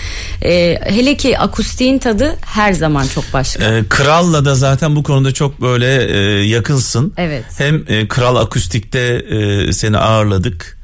E, 0.44 0.78
hele 0.84 1.16
ki 1.16 1.38
akustiğin 1.38 1.98
tadı 1.98 2.36
her 2.46 2.72
zaman 2.72 3.06
çok 3.06 3.24
başka. 3.32 3.64
Ee, 3.64 3.82
kralla 3.88 4.44
da 4.44 4.47
zaten 4.54 4.96
bu 4.96 5.02
konuda 5.02 5.32
çok 5.32 5.60
böyle 5.60 6.04
e, 6.04 6.18
yakınsın. 6.46 7.12
Evet. 7.16 7.44
Hem 7.58 7.84
e, 7.88 8.08
Kral 8.08 8.36
Akustik'te 8.36 8.98
e, 8.98 9.72
seni 9.72 9.98
ağırladık. 9.98 10.78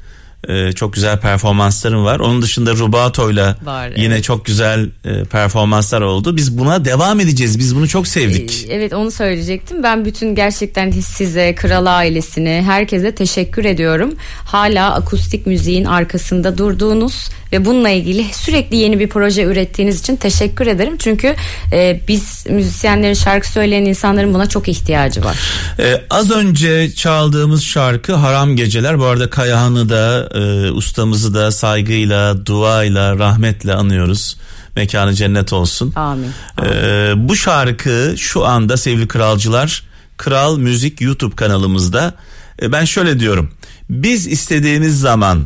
E, 0.49 0.71
çok 0.71 0.93
güzel 0.93 1.19
performansların 1.19 2.05
var. 2.05 2.19
Onun 2.19 2.41
dışında 2.41 2.71
Rubato'yla 2.75 3.57
yine 3.95 4.13
evet. 4.13 4.23
çok 4.23 4.45
güzel 4.45 4.89
e, 5.05 5.23
performanslar 5.23 6.01
oldu. 6.01 6.37
Biz 6.37 6.57
buna 6.57 6.85
devam 6.85 7.19
edeceğiz. 7.19 7.59
Biz 7.59 7.75
bunu 7.75 7.87
çok 7.87 8.07
sevdik. 8.07 8.65
E, 8.69 8.73
evet 8.73 8.93
onu 8.93 9.11
söyleyecektim. 9.11 9.83
Ben 9.83 10.05
bütün 10.05 10.35
gerçekten 10.35 10.91
size, 10.91 11.55
Kral 11.55 11.85
ailesine, 11.85 12.63
herkese 12.65 13.15
teşekkür 13.15 13.65
ediyorum. 13.65 14.15
Hala 14.45 14.93
akustik 14.93 15.47
müziğin 15.47 15.85
arkasında 15.85 16.57
durduğunuz 16.57 17.29
ve 17.51 17.65
bununla 17.65 17.89
ilgili 17.89 18.25
sürekli 18.33 18.77
yeni 18.77 18.99
bir 18.99 19.09
proje 19.09 19.43
ürettiğiniz 19.43 19.99
için 19.99 20.15
teşekkür 20.15 20.67
ederim. 20.67 20.97
Çünkü 20.97 21.35
e, 21.71 22.01
biz 22.07 22.45
müzisyenlerin 22.49 23.13
şarkı 23.13 23.51
söyleyen 23.51 23.85
insanların 23.85 24.33
buna 24.33 24.49
çok 24.49 24.67
ihtiyacı 24.67 25.23
var. 25.23 25.37
Ee, 25.79 26.01
az 26.09 26.31
önce 26.31 26.91
çaldığımız 26.95 27.63
şarkı 27.63 28.13
Haram 28.13 28.55
Geceler. 28.55 28.99
Bu 28.99 29.05
arada 29.05 29.29
Kayahan'ı 29.29 29.89
da 29.89 30.29
e, 30.35 30.71
ustamızı 30.71 31.33
da 31.33 31.51
saygıyla, 31.51 32.45
duayla, 32.45 33.17
rahmetle 33.19 33.73
anıyoruz. 33.73 34.37
Mekanı 34.75 35.13
cennet 35.13 35.53
olsun. 35.53 35.93
Amin. 35.95 36.31
Ee, 36.63 37.13
bu 37.15 37.35
şarkı 37.35 38.15
şu 38.17 38.45
anda 38.45 38.77
sevgili 38.77 39.07
kralcılar 39.07 39.83
Kral 40.17 40.57
Müzik 40.57 41.01
YouTube 41.01 41.35
kanalımızda. 41.35 42.13
Ee, 42.61 42.71
ben 42.71 42.85
şöyle 42.85 43.19
diyorum. 43.19 43.51
Biz 43.89 44.27
istediğimiz 44.27 44.99
zaman 44.99 45.45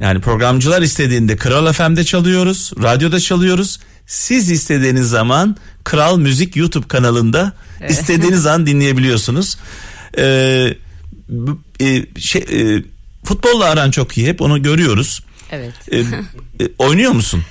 yani 0.00 0.20
programcılar 0.20 0.82
istediğinde 0.82 1.36
Kral 1.36 1.72
FM'de 1.72 2.04
çalıyoruz, 2.04 2.72
radyoda 2.82 3.20
çalıyoruz. 3.20 3.80
Siz 4.06 4.50
istediğiniz 4.50 5.08
zaman 5.08 5.56
Kral 5.84 6.18
Müzik 6.18 6.56
YouTube 6.56 6.88
kanalında 6.88 7.52
evet. 7.80 7.90
istediğiniz 7.90 8.46
an 8.46 8.66
dinleyebiliyorsunuz. 8.66 9.58
Ee, 10.18 10.74
e, 11.80 12.06
şey, 12.18 12.42
e, 12.42 12.82
futbolla 13.24 13.64
aran 13.64 13.90
çok 13.90 14.18
iyi 14.18 14.26
hep 14.26 14.40
onu 14.40 14.62
görüyoruz. 14.62 15.20
Evet. 15.52 15.74
Ee, 15.92 15.98
e, 15.98 16.68
oynuyor 16.78 17.12
musun? 17.12 17.42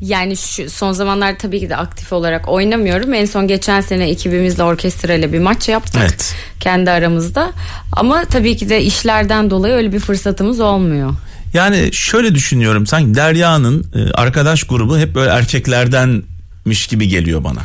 Yani 0.00 0.36
şu 0.36 0.70
son 0.70 0.92
zamanlar 0.92 1.38
tabii 1.38 1.60
ki 1.60 1.70
de 1.70 1.76
aktif 1.76 2.12
olarak 2.12 2.48
oynamıyorum. 2.48 3.14
En 3.14 3.24
son 3.24 3.48
geçen 3.48 3.80
sene 3.80 4.10
ekibimizle 4.10 4.62
orkestrayla 4.62 5.32
bir 5.32 5.38
maç 5.38 5.68
yaptık. 5.68 6.00
Evet. 6.00 6.34
Kendi 6.60 6.90
aramızda. 6.90 7.52
Ama 7.92 8.24
tabii 8.24 8.56
ki 8.56 8.68
de 8.68 8.82
işlerden 8.82 9.50
dolayı 9.50 9.74
öyle 9.74 9.92
bir 9.92 10.00
fırsatımız 10.00 10.60
olmuyor. 10.60 11.14
Yani 11.54 11.88
şöyle 11.92 12.34
düşünüyorum 12.34 12.86
sanki 12.86 13.14
Derya'nın 13.14 13.86
e, 13.94 14.12
arkadaş 14.12 14.64
grubu 14.64 14.98
hep 14.98 15.14
böyle 15.14 15.30
erkeklerdenmiş 15.30 16.86
gibi 16.86 17.08
geliyor 17.08 17.44
bana. 17.44 17.60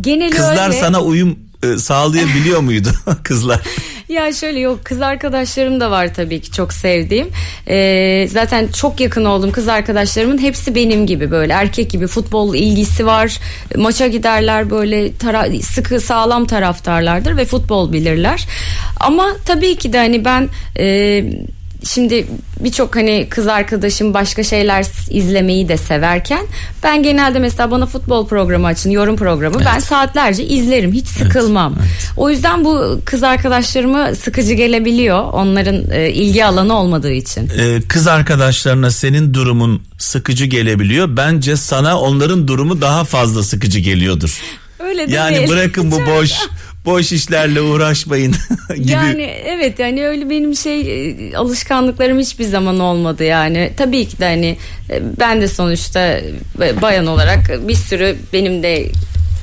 Geneli 0.00 0.30
Kızlar 0.30 0.68
öyle. 0.68 0.80
sana 0.80 1.00
uyum 1.00 1.38
e, 1.62 1.78
sağlayabiliyor 1.78 2.60
muydu 2.60 2.88
kızlar? 3.22 3.60
Ya 4.08 4.32
şöyle 4.32 4.58
yok 4.60 4.84
kız 4.84 5.02
arkadaşlarım 5.02 5.80
da 5.80 5.90
var 5.90 6.14
tabii 6.14 6.40
ki 6.40 6.52
çok 6.52 6.72
sevdiğim. 6.72 7.28
Ee, 7.68 8.28
zaten 8.32 8.68
çok 8.68 9.00
yakın 9.00 9.24
olduğum 9.24 9.52
kız 9.52 9.68
arkadaşlarımın 9.68 10.38
hepsi 10.38 10.74
benim 10.74 11.06
gibi 11.06 11.30
böyle 11.30 11.52
erkek 11.52 11.90
gibi 11.90 12.06
futbol 12.06 12.54
ilgisi 12.54 13.06
var. 13.06 13.38
Maça 13.76 14.06
giderler 14.06 14.70
böyle 14.70 15.12
tara- 15.12 15.62
sıkı 15.62 16.00
sağlam 16.00 16.44
taraftarlardır 16.46 17.36
ve 17.36 17.44
futbol 17.44 17.92
bilirler. 17.92 18.46
Ama 19.00 19.36
tabii 19.46 19.76
ki 19.76 19.92
de 19.92 19.98
hani 19.98 20.24
ben 20.24 20.48
e, 20.78 21.24
şimdi 21.84 22.26
birçok 22.60 22.96
hani 22.96 23.26
kız 23.30 23.46
arkadaşım 23.46 24.14
başka 24.14 24.42
şeyler 24.42 24.86
izlemeyi 25.10 25.68
de 25.68 25.76
severken 25.76 26.46
ben 26.82 27.02
genelde 27.02 27.38
mesela 27.38 27.70
bana 27.70 27.86
futbol 27.86 28.26
programı 28.26 28.66
açın 28.66 28.90
yorum 28.90 29.16
programı 29.16 29.56
evet. 29.56 29.66
ben 29.74 29.78
saatlerce 29.78 30.44
izlerim 30.44 30.92
hiç 30.92 31.06
sıkılmam. 31.06 31.74
Evet, 31.78 31.88
evet. 31.90 32.12
O 32.16 32.30
yüzden 32.30 32.64
bu 32.64 33.00
kız 33.04 33.22
arkadaşlarıma 33.22 34.14
sıkıcı 34.14 34.54
gelebiliyor 34.54 35.32
onların 35.32 35.90
e, 35.90 36.10
ilgi 36.10 36.44
alanı 36.44 36.78
olmadığı 36.78 37.12
için. 37.12 37.50
Ee, 37.58 37.82
kız 37.88 38.06
arkadaşlarına 38.06 38.90
senin 38.90 39.34
durumun 39.34 39.82
sıkıcı 39.98 40.44
gelebiliyor. 40.44 41.16
Bence 41.16 41.56
sana 41.56 42.00
onların 42.00 42.48
durumu 42.48 42.80
daha 42.80 43.04
fazla 43.04 43.42
sıkıcı 43.42 43.78
geliyordur. 43.78 44.40
Öyle 44.78 44.98
değil. 44.98 45.18
Yani 45.18 45.48
bırakın 45.48 45.90
bu 45.90 46.06
boş 46.06 46.32
boş 46.84 47.12
işlerle 47.12 47.60
uğraşmayın 47.60 48.34
gibi. 48.76 48.92
Yani 48.92 49.22
evet 49.22 49.78
yani 49.78 50.06
öyle 50.06 50.30
benim 50.30 50.56
şey 50.56 50.80
e, 51.10 51.36
alışkanlıklarım 51.36 52.18
hiçbir 52.18 52.44
zaman 52.44 52.80
olmadı 52.80 53.24
yani. 53.24 53.70
Tabii 53.76 54.08
ki 54.08 54.18
de 54.18 54.24
hani 54.24 54.56
e, 54.90 55.02
ben 55.20 55.40
de 55.40 55.48
sonuçta 55.48 56.00
e, 56.60 56.82
bayan 56.82 57.06
olarak 57.06 57.68
bir 57.68 57.74
sürü 57.74 58.16
benim 58.32 58.62
de 58.62 58.90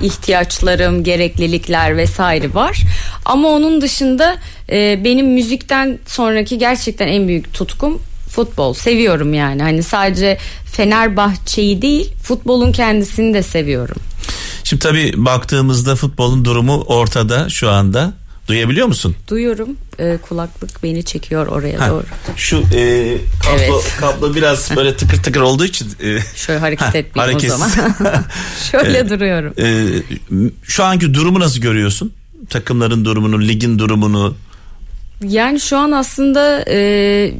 ihtiyaçlarım, 0.01 1.03
gereklilikler 1.03 1.97
vesaire 1.97 2.53
var. 2.53 2.81
Ama 3.25 3.47
onun 3.47 3.81
dışında 3.81 4.37
benim 5.03 5.33
müzikten 5.33 5.99
sonraki 6.05 6.57
gerçekten 6.57 7.07
en 7.07 7.27
büyük 7.27 7.53
tutkum 7.53 8.01
futbol. 8.29 8.73
Seviyorum 8.73 9.33
yani. 9.33 9.61
Hani 9.61 9.83
sadece 9.83 10.37
Fenerbahçe'yi 10.65 11.81
değil, 11.81 12.13
futbolun 12.23 12.71
kendisini 12.71 13.33
de 13.33 13.43
seviyorum. 13.43 13.97
Şimdi 14.71 14.83
tabii 14.83 15.13
baktığımızda 15.17 15.95
futbolun 15.95 16.45
durumu 16.45 16.81
ortada 16.81 17.49
şu 17.49 17.69
anda. 17.69 18.13
Duyabiliyor 18.47 18.87
musun? 18.87 19.15
Duyuyorum. 19.27 19.69
Ee, 19.99 20.17
kulaklık 20.21 20.83
beni 20.83 21.03
çekiyor 21.03 21.47
oraya 21.47 21.79
ha, 21.79 21.89
doğru. 21.89 22.03
Şu 22.35 22.57
e, 22.57 23.17
kablo, 23.43 23.59
evet. 23.59 23.97
kablo 23.99 24.35
biraz 24.35 24.71
böyle 24.75 24.97
tıkır 24.97 25.23
tıkır 25.23 25.41
olduğu 25.41 25.65
için. 25.65 25.87
E, 26.03 26.19
Şöyle 26.35 26.59
hareket 26.59 26.87
ha, 26.93 26.97
etmeyeyim 26.97 27.37
o 27.37 27.39
zaman. 27.39 27.71
Şöyle 28.71 28.97
e, 28.97 29.09
duruyorum. 29.09 29.53
E, 29.59 29.87
şu 30.63 30.83
anki 30.83 31.13
durumu 31.13 31.39
nasıl 31.39 31.61
görüyorsun? 31.61 32.13
Takımların 32.49 33.05
durumunu, 33.05 33.41
ligin 33.41 33.79
durumunu. 33.79 34.35
Yani 35.27 35.59
şu 35.59 35.77
an 35.77 35.91
aslında 35.91 36.65
e, 36.67 37.31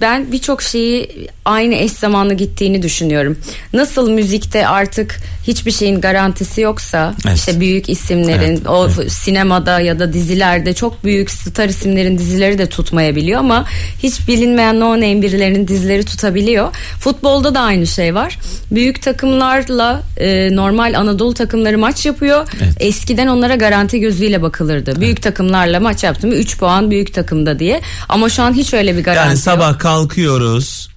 ben 0.00 0.32
birçok 0.32 0.62
şeyi 0.62 1.28
aynı 1.44 1.74
eş 1.74 1.92
zamanlı 1.92 2.34
gittiğini 2.34 2.82
düşünüyorum. 2.82 3.38
Nasıl 3.72 4.10
müzikte 4.10 4.66
artık 4.66 5.16
hiçbir 5.46 5.70
şeyin 5.70 6.00
garantisi 6.00 6.60
yoksa 6.60 7.14
evet. 7.26 7.36
işte 7.38 7.60
büyük 7.60 7.88
isimlerin 7.88 8.56
evet. 8.56 8.68
o 8.68 8.88
evet. 8.98 9.12
sinemada 9.12 9.80
ya 9.80 9.98
da 9.98 10.12
dizilerde 10.12 10.74
çok 10.74 11.04
büyük 11.04 11.30
star 11.30 11.68
isimlerin 11.68 12.18
dizileri 12.18 12.58
de 12.58 12.66
tutmayabiliyor 12.66 13.40
ama 13.40 13.66
hiç 14.02 14.28
bilinmeyen 14.28 14.80
no 14.80 14.92
name 14.92 15.22
birilerinin 15.22 15.68
dizileri 15.68 16.04
tutabiliyor. 16.04 16.76
Futbolda 17.00 17.54
da 17.54 17.60
aynı 17.60 17.86
şey 17.86 18.14
var. 18.14 18.38
Büyük 18.70 19.02
takımlarla 19.02 20.02
e, 20.16 20.56
normal 20.56 20.94
Anadolu 20.98 21.34
takımları 21.34 21.78
maç 21.78 22.06
yapıyor. 22.06 22.48
Evet. 22.62 22.74
Eskiden 22.80 23.26
onlara 23.26 23.54
garanti 23.54 24.00
gözüyle 24.00 24.42
bakılırdı. 24.42 25.00
Büyük 25.00 25.16
evet. 25.16 25.22
takımlarla 25.22 25.80
maç 25.80 26.04
yaptım 26.04 26.32
3 26.32 26.58
puan 26.58 26.90
büyük 26.90 27.14
takımda 27.16 27.58
diye. 27.58 27.80
Ama 28.08 28.28
şu 28.28 28.42
an 28.42 28.52
hiç 28.52 28.74
öyle 28.74 28.96
bir 28.96 29.04
garanti 29.04 29.28
Yani 29.28 29.36
sabah 29.36 29.70
yok. 29.70 29.80
kalkıyoruz 29.80 30.88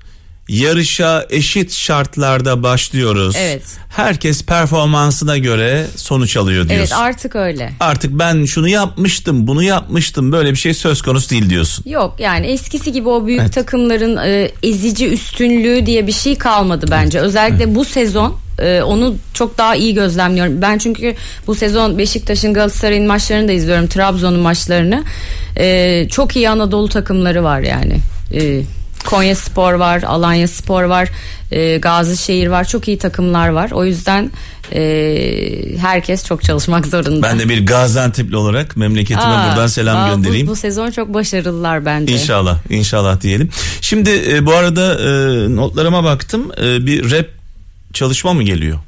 yarışa 0.49 1.25
eşit 1.29 1.73
şartlarda 1.73 2.63
başlıyoruz. 2.63 3.35
Evet. 3.37 3.61
Herkes 3.89 4.45
performansına 4.45 5.37
göre 5.37 5.87
sonuç 5.95 6.37
alıyor 6.37 6.69
diyorsun. 6.69 6.75
Evet 6.79 6.93
artık 6.93 7.35
öyle. 7.35 7.73
Artık 7.79 8.11
ben 8.11 8.45
şunu 8.45 8.67
yapmıştım, 8.67 9.47
bunu 9.47 9.63
yapmıştım 9.63 10.31
böyle 10.31 10.51
bir 10.51 10.57
şey 10.57 10.73
söz 10.73 11.01
konusu 11.01 11.29
değil 11.29 11.49
diyorsun. 11.49 11.89
Yok 11.89 12.15
yani 12.19 12.47
eskisi 12.47 12.91
gibi 12.91 13.09
o 13.09 13.27
büyük 13.27 13.41
evet. 13.41 13.53
takımların 13.53 14.17
e, 14.17 14.51
ezici 14.63 15.09
üstünlüğü 15.09 15.85
diye 15.85 16.07
bir 16.07 16.11
şey 16.11 16.35
kalmadı 16.35 16.85
bence. 16.91 17.19
Özellikle 17.19 17.63
evet. 17.63 17.75
bu 17.75 17.85
sezon 17.85 18.37
e, 18.61 18.83
onu 18.83 19.15
çok 19.33 19.57
daha 19.57 19.75
iyi 19.75 19.93
gözlemliyorum. 19.93 20.61
Ben 20.61 20.77
çünkü 20.77 21.15
bu 21.47 21.55
sezon 21.55 21.97
Beşiktaş'ın 21.97 22.53
Galatasaray'ın 22.53 23.07
maçlarını 23.07 23.47
da 23.47 23.51
izliyorum. 23.51 23.87
Trabzon'un 23.87 24.39
maçlarını. 24.39 25.03
E, 25.57 26.07
çok 26.11 26.35
iyi 26.35 26.49
Anadolu 26.49 26.89
takımları 26.89 27.43
var 27.43 27.59
yani. 27.59 27.99
E, 28.33 28.61
Konya 29.05 29.35
Spor 29.35 29.73
var, 29.73 30.03
Alanya 30.03 30.47
Spor 30.47 30.83
var, 30.83 31.09
e, 31.51 31.77
Gazişehir 31.77 32.47
var. 32.47 32.65
Çok 32.65 32.87
iyi 32.87 32.97
takımlar 32.97 33.49
var. 33.49 33.71
O 33.71 33.85
yüzden 33.85 34.31
e, 34.73 34.81
herkes 35.77 36.25
çok 36.25 36.43
çalışmak 36.43 36.87
zorunda. 36.87 37.27
Ben 37.27 37.39
de 37.39 37.49
bir 37.49 37.65
Gaziantep'li 37.65 38.37
olarak 38.37 38.77
memleketime 38.77 39.33
aa, 39.33 39.49
buradan 39.49 39.67
selam 39.67 39.97
aa, 39.97 40.09
göndereyim. 40.09 40.47
Bu, 40.47 40.51
bu 40.51 40.55
sezon 40.55 40.91
çok 40.91 41.13
başarılılar 41.13 41.85
bence. 41.85 42.13
İnşallah, 42.13 42.57
inşallah 42.69 43.21
diyelim. 43.21 43.49
Şimdi 43.81 44.23
e, 44.29 44.45
bu 44.45 44.53
arada 44.53 44.93
e, 44.93 45.09
notlarıma 45.55 46.03
baktım. 46.03 46.51
E, 46.61 46.85
bir 46.85 47.11
rap 47.11 47.38
çalışma 47.93 48.33
mı 48.33 48.43
geliyor? 48.43 48.79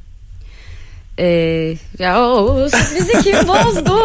Ee, 1.20 1.78
ya 2.00 2.22
o 2.22 2.70
sürprizi 2.70 3.24
kim 3.24 3.34
bozdu? 3.48 4.00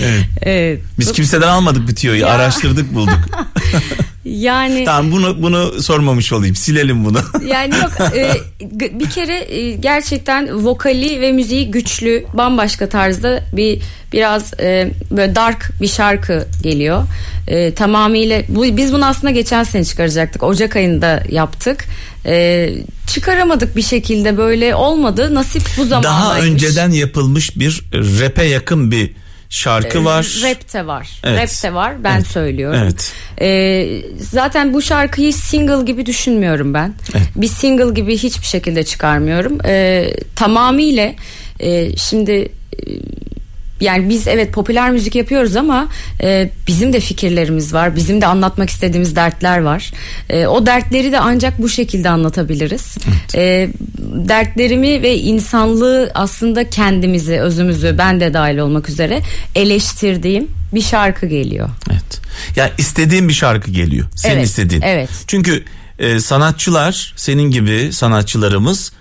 evet. 0.00 0.24
evet. 0.42 0.80
Biz 0.98 1.12
kimseden 1.12 1.48
almadık 1.48 1.88
bitiyor. 1.88 2.14
Ya. 2.14 2.28
Araştırdık 2.28 2.94
bulduk. 2.94 3.20
Yani 4.24 4.84
Tamam 4.84 5.12
bunu 5.12 5.42
bunu 5.42 5.82
sormamış 5.82 6.32
olayım. 6.32 6.56
Silelim 6.56 7.04
bunu. 7.04 7.18
Yani 7.46 7.74
yok 7.76 7.92
e, 8.16 8.30
bir 9.00 9.10
kere 9.10 9.54
e, 9.54 9.72
gerçekten 9.72 10.64
vokali 10.64 11.20
ve 11.20 11.32
müziği 11.32 11.70
güçlü, 11.70 12.24
bambaşka 12.34 12.88
tarzda 12.88 13.44
bir 13.52 13.80
biraz 14.12 14.54
e, 14.60 14.90
böyle 15.10 15.34
dark 15.34 15.70
bir 15.80 15.88
şarkı 15.88 16.46
geliyor. 16.62 17.04
E, 17.48 17.74
tamamıyla 17.74 18.42
bu 18.48 18.76
biz 18.76 18.92
bunu 18.92 19.06
aslında 19.06 19.30
geçen 19.30 19.62
sene 19.62 19.84
çıkaracaktık. 19.84 20.42
Ocak 20.42 20.76
ayında 20.76 21.22
yaptık. 21.30 21.84
E, 22.26 22.70
çıkaramadık 23.06 23.76
bir 23.76 23.82
şekilde 23.82 24.36
böyle 24.36 24.74
olmadı. 24.74 25.34
Nasip 25.34 25.62
bu 25.78 25.84
zaman. 25.84 26.02
Daha 26.02 26.40
önceden 26.40 26.90
yapılmış 26.90 27.58
bir 27.58 27.84
rap'e 27.92 28.44
yakın 28.44 28.90
bir 28.90 29.10
şarkı 29.54 29.98
ee, 29.98 30.04
var. 30.04 30.40
Rap'te 30.42 30.86
var. 30.86 31.08
Evet. 31.24 31.42
Rap'te 31.42 31.74
var. 31.74 32.04
Ben 32.04 32.16
evet. 32.16 32.26
söylüyorum. 32.26 32.80
Evet. 32.82 33.12
Ee, 33.40 34.02
zaten 34.20 34.74
bu 34.74 34.82
şarkıyı 34.82 35.32
single 35.34 35.84
gibi 35.84 36.06
düşünmüyorum 36.06 36.74
ben. 36.74 36.94
Evet. 37.14 37.26
Bir 37.36 37.48
single 37.48 37.94
gibi 37.94 38.18
hiçbir 38.18 38.46
şekilde 38.46 38.84
çıkarmıyorum. 38.84 39.58
Ee, 39.64 40.10
tamamıyla 40.36 41.12
e, 41.60 41.96
şimdi 41.96 42.32
e, 42.32 42.48
yani 43.84 44.08
biz 44.08 44.28
evet 44.28 44.52
popüler 44.52 44.90
müzik 44.90 45.14
yapıyoruz 45.14 45.56
ama 45.56 45.88
e, 46.22 46.50
bizim 46.66 46.92
de 46.92 47.00
fikirlerimiz 47.00 47.74
var. 47.74 47.96
Bizim 47.96 48.20
de 48.20 48.26
anlatmak 48.26 48.70
istediğimiz 48.70 49.16
dertler 49.16 49.58
var. 49.58 49.92
E, 50.30 50.46
o 50.46 50.66
dertleri 50.66 51.12
de 51.12 51.18
ancak 51.18 51.62
bu 51.62 51.68
şekilde 51.68 52.08
anlatabiliriz. 52.08 52.96
Evet. 53.08 53.34
E, 53.34 53.70
dertlerimi 54.28 55.02
ve 55.02 55.18
insanlığı 55.18 56.10
aslında 56.14 56.70
kendimizi, 56.70 57.40
özümüzü 57.40 57.94
ben 57.98 58.20
de 58.20 58.34
dahil 58.34 58.58
olmak 58.58 58.88
üzere 58.88 59.20
eleştirdiğim 59.54 60.48
bir 60.74 60.82
şarkı 60.82 61.26
geliyor. 61.26 61.68
Evet. 61.90 62.20
Ya 62.56 62.64
yani 62.64 62.72
istediğim 62.78 63.28
bir 63.28 63.34
şarkı 63.34 63.70
geliyor. 63.70 64.06
Senin 64.14 64.36
evet, 64.36 64.46
istediğin. 64.46 64.82
Evet. 64.82 65.10
Çünkü 65.26 65.64
e, 65.98 66.20
sanatçılar 66.20 67.14
senin 67.16 67.50
gibi 67.50 67.92
sanatçılarımız 67.92 68.92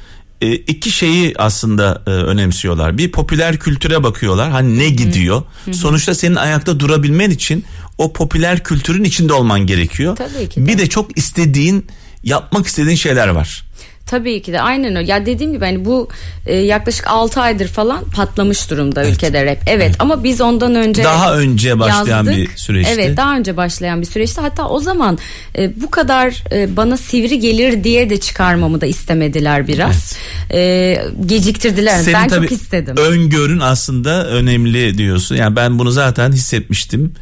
e, 0.43 0.53
iki 0.55 0.91
şeyi 0.91 1.33
aslında 1.37 2.03
e, 2.07 2.09
önemsiyorlar. 2.09 2.97
Bir 2.97 3.11
popüler 3.11 3.57
kültüre 3.57 4.03
bakıyorlar. 4.03 4.51
Hani 4.51 4.79
ne 4.79 4.89
gidiyor? 4.89 5.43
Hı. 5.65 5.73
Sonuçta 5.73 6.15
senin 6.15 6.35
ayakta 6.35 6.79
durabilmen 6.79 7.29
için 7.29 7.65
o 7.97 8.13
popüler 8.13 8.63
kültürün 8.63 9.03
içinde 9.03 9.33
olman 9.33 9.59
gerekiyor. 9.59 10.15
Tabii 10.15 10.49
ki. 10.49 10.67
Bir 10.67 10.77
de 10.77 10.87
çok 10.87 11.17
istediğin, 11.17 11.87
yapmak 12.23 12.67
istediğin 12.67 12.95
şeyler 12.95 13.27
var. 13.27 13.63
Tabii 14.05 14.41
ki 14.41 14.53
de 14.53 14.61
aynen 14.61 14.95
öyle. 14.95 15.11
Ya 15.11 15.25
dediğim 15.25 15.53
gibi 15.53 15.65
hani 15.65 15.85
bu 15.85 16.09
e, 16.45 16.55
yaklaşık 16.55 17.07
6 17.07 17.41
aydır 17.41 17.67
falan 17.67 18.03
patlamış 18.03 18.69
durumda 18.69 19.03
evet. 19.03 19.13
ülkede 19.13 19.45
rap. 19.45 19.57
Evet, 19.57 19.63
evet 19.67 19.95
ama 19.99 20.23
biz 20.23 20.41
ondan 20.41 20.75
önce 20.75 21.03
daha 21.03 21.37
önce 21.37 21.79
başlayan 21.79 22.17
yazdık. 22.17 22.37
bir 22.37 22.49
süreçti. 22.55 22.93
Evet, 22.93 23.17
daha 23.17 23.37
önce 23.37 23.57
başlayan 23.57 24.01
bir 24.01 24.05
süreçti. 24.05 24.41
Hatta 24.41 24.69
o 24.69 24.79
zaman 24.79 25.17
e, 25.57 25.81
bu 25.81 25.91
kadar 25.91 26.43
e, 26.51 26.77
bana 26.77 26.97
sivri 26.97 27.39
gelir 27.39 27.83
diye 27.83 28.09
de 28.09 28.19
çıkarmamı 28.19 28.81
da 28.81 28.85
istemediler 28.85 29.67
biraz. 29.67 30.17
Evet. 30.49 30.57
E, 30.59 31.25
geciktirdiler. 31.25 31.99
Senin 31.99 32.17
ben 32.17 32.27
çok 32.27 32.51
istedim. 32.51 32.95
Öngörün 32.97 33.59
aslında 33.59 34.27
önemli 34.27 34.97
diyorsun. 34.97 35.35
Yani 35.35 35.55
ben 35.55 35.79
bunu 35.79 35.91
zaten 35.91 36.31
hissetmiştim. 36.31 37.13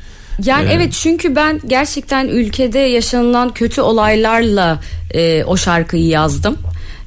Yani 0.45 0.69
ee, 0.69 0.73
evet 0.73 0.93
çünkü 0.93 1.35
ben 1.35 1.61
gerçekten 1.67 2.27
ülkede 2.27 2.79
yaşanılan 2.79 3.53
kötü 3.53 3.81
olaylarla 3.81 4.79
e, 5.13 5.43
o 5.43 5.57
şarkıyı 5.57 6.07
yazdım. 6.07 6.57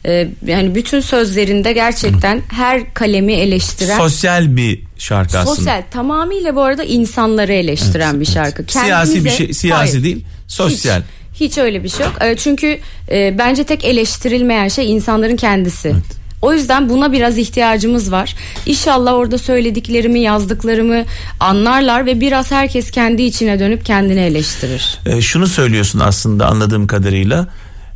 E, 0.07 0.29
yani 0.47 0.75
bütün 0.75 1.01
sözlerinde 1.01 1.73
gerçekten 1.73 2.43
her 2.53 2.95
kalemi 2.95 3.33
eleştiren 3.33 3.99
sosyal 3.99 4.57
bir 4.57 4.83
şarkı 4.99 5.39
aslında. 5.39 5.57
Sosyal 5.57 5.83
tamamıyla 5.91 6.57
bu 6.57 6.63
arada 6.63 6.85
insanları 6.85 7.53
eleştiren 7.53 8.11
evet, 8.11 8.21
bir 8.21 8.27
şarkı. 8.27 8.63
Evet. 8.63 8.73
Kendimize, 8.73 9.07
siyasi 9.07 9.25
bir 9.25 9.31
şey 9.31 9.55
siyasi 9.55 9.91
hayır, 9.93 10.05
değil 10.05 10.25
sosyal. 10.49 11.03
Hiç, 11.35 11.41
hiç 11.41 11.59
öyle 11.59 11.85
bir 11.85 11.89
şey 11.89 12.07
yok. 12.07 12.15
E, 12.21 12.37
çünkü 12.37 12.79
e, 13.11 13.39
bence 13.39 13.65
tek 13.65 13.85
eleştirilmeyen 13.85 14.69
şey 14.69 14.93
insanların 14.93 15.37
kendisi. 15.37 15.89
Evet. 15.89 16.25
O 16.43 16.53
yüzden 16.53 16.89
buna 16.89 17.13
biraz 17.13 17.39
ihtiyacımız 17.39 18.13
var. 18.13 18.35
İnşallah 18.67 19.15
orada 19.15 19.39
söylediklerimi, 19.39 20.21
yazdıklarımı 20.21 21.05
anlarlar 21.41 22.07
ve 22.07 22.21
biraz 22.21 22.51
herkes 22.51 22.91
kendi 22.91 23.23
içine 23.23 23.61
dönüp 23.61 23.85
kendini 23.85 24.21
eleştirir. 24.21 24.99
E, 25.07 25.21
şunu 25.21 25.47
söylüyorsun 25.47 26.01
aslında 26.01 26.47
anladığım 26.47 26.87
kadarıyla. 26.87 27.49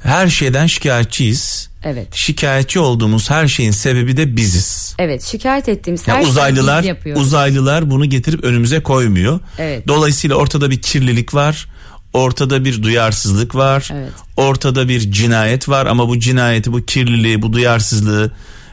Her 0.02 0.28
şeyden 0.28 0.66
şikayetçiyiz. 0.66 1.68
Evet. 1.84 2.14
Şikayetçi 2.14 2.78
olduğumuz 2.78 3.30
her 3.30 3.48
şeyin 3.48 3.70
sebebi 3.70 4.16
de 4.16 4.36
biziz. 4.36 4.94
Evet, 4.98 5.22
şikayet 5.22 5.68
ettiğimiz 5.68 6.08
her 6.08 6.22
uzaylılar, 6.22 6.82
şeyi 6.82 6.82
biz 6.82 6.96
yapıyoruz. 6.96 7.22
Uzaylılar 7.22 7.90
bunu 7.90 8.04
getirip 8.04 8.44
önümüze 8.44 8.82
koymuyor. 8.82 9.40
Evet. 9.58 9.88
Dolayısıyla 9.88 10.36
ortada 10.36 10.70
bir 10.70 10.82
kirlilik 10.82 11.34
var 11.34 11.66
ortada 12.12 12.64
bir 12.64 12.82
duyarsızlık 12.82 13.54
var. 13.54 13.90
Evet. 13.94 14.12
Ortada 14.36 14.88
bir 14.88 15.12
cinayet 15.12 15.68
var 15.68 15.86
ama 15.86 16.08
bu 16.08 16.18
cinayeti, 16.18 16.72
bu 16.72 16.84
kirliliği, 16.84 17.42
bu 17.42 17.52
duyarsızlığı 17.52 18.30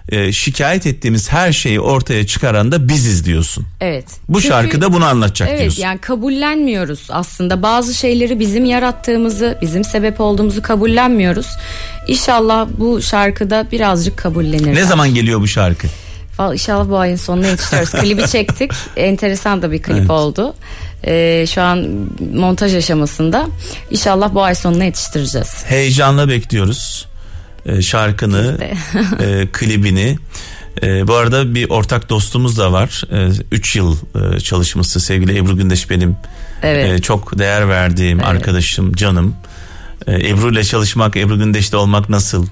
e, 0.10 0.32
şikayet 0.32 0.88
ettiğimiz 0.88 1.32
her 1.32 1.52
şeyi 1.52 1.80
ortaya 1.80 2.28
çıkaran 2.28 2.72
da 2.72 2.88
biziz 2.90 3.26
diyorsun. 3.26 3.66
Evet. 3.82 4.06
Bu 4.30 4.42
Çünkü, 4.42 4.48
şarkıda 4.48 4.94
bunu 4.94 5.06
anlatacak 5.06 5.50
evet, 5.50 5.62
diyorsun. 5.62 5.82
yani 5.82 5.98
kabullenmiyoruz 5.98 7.08
aslında 7.10 7.62
bazı 7.62 7.94
şeyleri 7.94 8.40
bizim 8.40 8.66
yarattığımızı, 8.66 9.58
bizim 9.62 9.84
sebep 9.84 10.22
olduğumuzu 10.22 10.62
kabullenmiyoruz. 10.62 11.48
İnşallah 12.08 12.68
bu 12.78 13.02
şarkıda 13.02 13.68
birazcık 13.72 14.18
kabullenir. 14.18 14.76
Ne 14.76 14.84
zaman 14.84 15.14
geliyor 15.14 15.42
bu 15.42 15.48
şarkı? 15.48 15.88
İnşallah 16.54 16.90
bu 16.90 16.98
ayın 16.98 17.16
sonuna 17.16 17.48
yetiştiriyoruz. 17.48 17.92
Klibi 18.02 18.28
çektik. 18.28 18.72
Enteresan 18.98 19.62
da 19.62 19.72
bir 19.72 19.82
klip 19.82 19.98
evet. 19.98 20.10
oldu. 20.10 20.54
Ee, 21.08 21.46
şu 21.50 21.62
an 21.62 22.08
montaj 22.34 22.76
aşamasında. 22.76 23.48
İnşallah 23.92 24.34
bu 24.34 24.44
ay 24.44 24.56
sonuna 24.56 24.84
yetiştireceğiz. 24.84 25.64
Heyecanla 25.66 26.30
bekliyoruz 26.30 27.08
e, 27.66 27.82
şarkını, 27.82 28.58
e, 29.20 29.48
klibini. 29.52 30.18
E, 30.84 31.08
bu 31.08 31.14
arada 31.14 31.56
bir 31.56 31.70
ortak 31.70 32.10
dostumuz 32.10 32.58
da 32.58 32.72
var. 32.72 33.04
3 33.52 33.76
e, 33.76 33.80
yıl 33.80 33.98
e, 34.16 34.40
çalışması 34.40 35.00
sevgili 35.00 35.38
Ebru 35.38 35.58
Gündeş 35.58 35.90
benim 35.90 36.16
evet. 36.64 37.00
e, 37.00 37.02
çok 37.02 37.40
değer 37.40 37.70
verdiğim 37.70 38.20
evet. 38.20 38.30
arkadaşım, 38.30 38.94
canım. 38.94 39.36
E, 40.08 40.30
Ebru 40.30 40.52
ile 40.52 40.64
çalışmak, 40.64 41.18
Ebru 41.18 41.40
Gündeş'te 41.40 41.78
olmak 41.78 42.10
nasıl? 42.10 42.48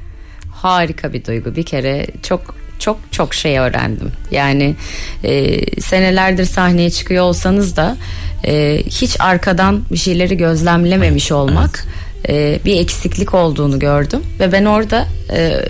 Harika 0.52 1.14
bir 1.14 1.26
duygu. 1.26 1.56
Bir 1.56 1.64
kere 1.64 2.08
çok 2.24 2.56
çok 2.80 3.00
çok 3.12 3.34
şey 3.34 3.60
öğrendim. 3.60 4.12
Yani 4.32 4.76
e, 5.24 5.62
senelerdir 5.82 6.46
sahneye 6.46 6.90
çıkıyor 6.90 7.24
olsanız 7.24 7.78
da 7.78 7.98
e, 8.46 8.84
hiç 8.86 9.16
arkadan 9.20 9.84
bir 9.92 9.98
şeyleri 9.98 10.38
gözlemlememiş 10.38 11.32
olmak 11.32 11.86
e, 12.30 12.60
bir 12.66 12.80
eksiklik 12.80 13.34
olduğunu 13.34 13.80
gördüm 13.80 14.22
ve 14.40 14.52
ben 14.52 14.66
orada 14.66 15.08
e, 15.34 15.62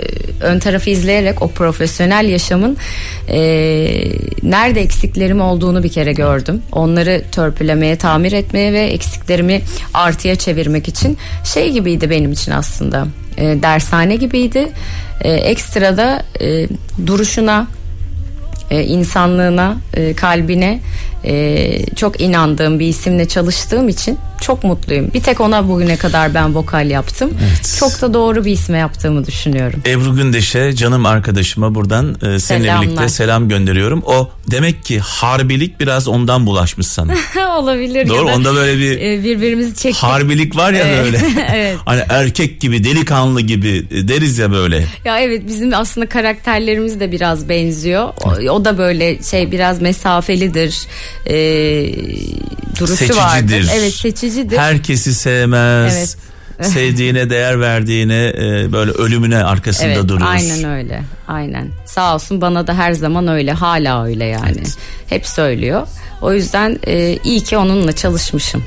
ön 0.42 0.60
tarafı 0.60 0.90
izleyerek 0.90 1.42
o 1.42 1.48
profesyonel 1.48 2.30
yaşamın 2.30 2.78
e, 3.30 3.40
nerede 4.44 4.82
eksiklerim 4.82 5.42
olduğunu 5.42 5.84
bir 5.84 5.90
kere 5.90 6.14
gördüm. 6.14 6.62
Onları 6.72 7.24
törpülemeye, 7.32 7.96
tamir 7.96 8.32
etmeye 8.32 8.74
ve 8.74 8.82
eksiklerimi 8.82 9.62
artıya 9.94 10.36
çevirmek 10.36 10.88
için 10.88 11.18
şey 11.54 11.72
gibiydi 11.72 12.10
benim 12.10 12.32
için 12.32 12.52
aslında. 12.52 13.08
E, 13.38 13.44
dershane 13.64 14.16
gibiydi. 14.16 14.72
E, 15.22 15.32
ekstra 15.32 15.98
da 15.98 16.24
e, 16.42 16.68
duruşuna, 17.08 17.68
e, 18.72 18.84
insanlığına, 18.84 19.78
e, 19.94 20.14
kalbine 20.14 20.80
e, 21.26 21.96
çok 21.96 22.22
inandığım 22.22 22.80
bir 22.80 22.88
isimle 22.88 23.28
çalıştığım 23.28 23.90
için 23.90 24.18
çok 24.44 24.64
mutluyum. 24.64 25.12
Bir 25.14 25.22
tek 25.22 25.42
ona 25.42 25.70
bugüne 25.70 25.98
kadar 25.98 26.34
ben 26.34 26.56
vokal 26.56 26.90
yaptım. 26.90 27.32
Evet. 27.44 27.78
Çok 27.80 28.02
da 28.02 28.14
doğru 28.14 28.46
bir 28.46 28.52
isme 28.52 28.78
yaptığımı 28.78 29.28
düşünüyorum. 29.28 29.82
Ebru 29.86 30.16
Gündeş'e 30.16 30.76
canım 30.76 31.06
arkadaşıma 31.06 31.76
buradan 31.76 32.16
e, 32.16 32.40
seninle 32.40 32.40
Selamlar. 32.40 32.82
birlikte 32.82 33.10
selam 33.10 33.50
gönderiyorum. 33.50 34.04
O 34.06 34.30
demek 34.52 34.86
ki 34.86 35.00
harbilik 35.00 35.80
biraz 35.80 36.08
ondan 36.08 36.46
bulaşmış 36.46 36.88
sana. 36.88 37.14
Olabilir. 37.58 38.08
Doğru 38.08 38.28
ya 38.28 38.36
onda 38.36 38.56
böyle 38.56 38.80
bir 38.80 39.02
e, 39.02 39.24
birbirimizi 39.24 39.76
çektik. 39.76 40.04
Harbilik 40.04 40.58
var 40.58 40.74
ya 40.74 40.86
böyle. 41.04 41.18
evet. 41.54 41.78
Hani 41.86 42.02
erkek 42.10 42.62
gibi 42.62 42.84
delikanlı 42.84 43.42
gibi 43.42 43.86
e, 43.92 44.08
deriz 44.08 44.38
ya 44.38 44.52
böyle. 44.52 44.86
Ya 45.06 45.20
evet 45.20 45.48
bizim 45.48 45.74
aslında 45.74 46.10
karakterlerimiz 46.10 47.00
de 47.00 47.12
biraz 47.12 47.50
benziyor. 47.50 48.10
O, 48.26 48.52
o 48.52 48.66
da 48.66 48.78
böyle 48.78 49.24
şey 49.24 49.52
biraz 49.52 49.82
mesafelidir 49.82 50.88
e, 51.30 51.36
duruşu 52.88 52.98
seçicidir. 52.98 53.22
vardır. 53.22 53.70
Evet 53.74 53.94
seçicidir. 53.94 54.58
Herkesi 54.58 55.14
sevmez. 55.14 55.96
Evet. 55.96 56.18
sevdiğine 56.62 57.30
değer 57.30 57.60
verdiğine 57.60 58.28
e, 58.28 58.72
böyle 58.72 58.92
ölümüne 58.92 59.44
arkasında 59.44 59.88
evet, 59.88 60.08
duruyor. 60.08 60.30
Aynen 60.30 60.64
öyle. 60.64 61.04
Aynen. 61.28 61.68
Sağ 61.86 62.16
olsun 62.16 62.42
bana 62.42 62.68
da 62.68 62.74
her 62.74 62.94
zaman 62.94 63.28
öyle. 63.28 63.52
Hala 63.52 64.06
öyle 64.06 64.26
yani. 64.26 64.56
Evet. 64.58 64.78
Hep 65.08 65.28
söylüyor. 65.28 65.88
O 66.22 66.34
yüzden 66.34 66.80
e, 66.88 67.18
iyi 67.24 67.44
ki 67.44 67.58
onunla 67.58 67.92
çalışmışım. 67.92 68.64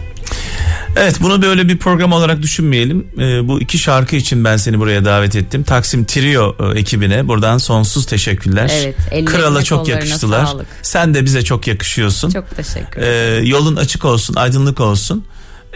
Evet 0.96 1.20
bunu 1.20 1.42
böyle 1.42 1.68
bir 1.68 1.78
program 1.78 2.12
olarak 2.12 2.42
düşünmeyelim. 2.42 3.06
Ee, 3.18 3.48
bu 3.48 3.61
iki 3.61 3.78
şarkı 3.78 4.16
için 4.16 4.44
ben 4.44 4.56
seni 4.56 4.78
buraya 4.78 5.04
davet 5.04 5.37
ettim. 5.37 5.62
Taksim 5.62 6.04
Trio 6.04 6.56
e, 6.61 6.78
ekibine 6.78 7.28
buradan 7.28 7.59
sonsuz 7.59 8.06
teşekkürler. 8.06 8.70
Evet. 8.74 9.26
Krala 9.26 9.62
çok 9.62 9.88
yakıştılar. 9.88 10.46
Sağlık. 10.46 10.66
Sen 10.82 11.14
de 11.14 11.24
bize 11.24 11.42
çok 11.44 11.66
yakışıyorsun. 11.66 12.30
Çok 12.30 12.56
teşekkür 12.56 13.00
ederim. 13.02 13.44
Ee, 13.44 13.48
yolun 13.48 13.76
açık 13.76 14.04
olsun, 14.04 14.35
aydınlık 14.35 14.80
olsun. 14.80 15.24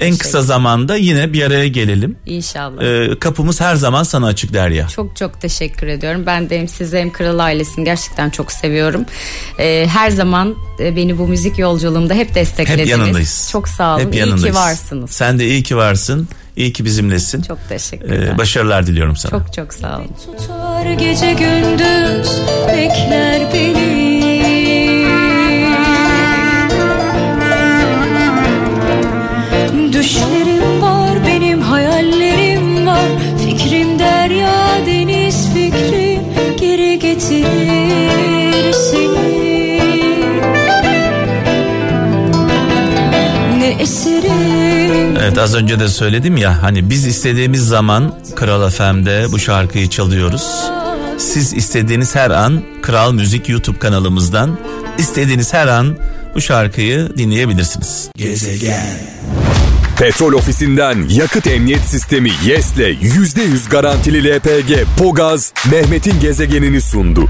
En 0.01 0.17
kısa 0.17 0.43
zamanda 0.43 0.97
yine 0.97 1.33
bir 1.33 1.43
araya 1.43 1.69
gelelim. 1.69 2.17
İnşallah. 2.27 2.83
Ee, 2.83 3.19
kapımız 3.19 3.61
her 3.61 3.75
zaman 3.75 4.03
sana 4.03 4.27
açık 4.27 4.55
Derya. 4.55 4.89
Çok 4.89 5.17
çok 5.17 5.41
teşekkür 5.41 5.87
ediyorum. 5.87 6.23
Ben 6.27 6.51
de 6.51 6.59
hem 6.59 6.69
sizi 6.69 6.99
hem 6.99 7.13
Kral 7.13 7.39
ailesini 7.39 7.85
gerçekten 7.85 8.31
çok 8.31 8.53
seviyorum. 8.53 9.05
Ee, 9.59 9.87
her 9.91 10.11
zaman 10.11 10.55
e, 10.81 10.97
beni 10.97 11.19
bu 11.19 11.29
müzik 11.29 11.59
yolculuğumda 11.59 12.15
hep 12.15 12.35
desteklediniz. 12.35 12.89
Hep 12.89 12.99
yanındayız. 12.99 13.49
Çok 13.53 13.69
sağ 13.69 13.97
olun. 13.97 14.05
Hep 14.05 14.15
yanındayız. 14.15 14.45
İyi 14.45 14.49
ki 14.51 14.55
varsınız. 14.55 15.11
Sen 15.11 15.39
de 15.39 15.47
iyi 15.47 15.63
ki 15.63 15.77
varsın. 15.77 16.29
İyi 16.57 16.73
ki 16.73 16.85
bizimlesin. 16.85 17.43
Çok 17.43 17.59
teşekkürler. 17.69 18.35
Ee, 18.35 18.39
başarılar 18.39 18.87
diliyorum 18.87 19.17
sana. 19.17 19.31
Çok 19.31 19.53
çok 19.53 19.75
sağ 19.75 19.97
olun. 19.99 20.07
Tutar 20.27 20.93
gece 20.93 21.33
gündüz 21.33 22.31
bekler 22.69 23.53
beni. 23.55 23.89
Az 45.51 45.57
önce 45.57 45.81
de 45.81 45.89
söyledim 45.89 46.37
ya 46.37 46.63
hani 46.63 46.91
biz 46.91 47.07
istediğimiz 47.07 47.67
zaman 47.67 48.15
Kral 48.37 48.71
FM'de 48.71 49.33
bu 49.33 49.39
şarkıyı 49.39 49.89
çalıyoruz. 49.89 50.71
Siz 51.19 51.53
istediğiniz 51.53 52.15
her 52.15 52.31
an 52.31 52.63
Kral 52.83 53.13
Müzik 53.13 53.49
YouTube 53.49 53.79
kanalımızdan 53.79 54.59
istediğiniz 54.99 55.53
her 55.55 55.67
an 55.67 55.97
bu 56.35 56.41
şarkıyı 56.41 57.17
dinleyebilirsiniz. 57.17 58.11
Gezegen 58.17 58.99
Petrol 59.99 60.33
ofisinden 60.33 61.09
yakıt 61.09 61.47
emniyet 61.47 61.83
sistemi 61.83 62.31
YES'le 62.45 63.03
%100 63.03 63.71
garantili 63.71 64.37
LPG 64.37 64.87
Pogaz 64.99 65.53
Mehmet'in 65.71 66.21
gezegenini 66.21 66.81
sundu. 66.81 67.29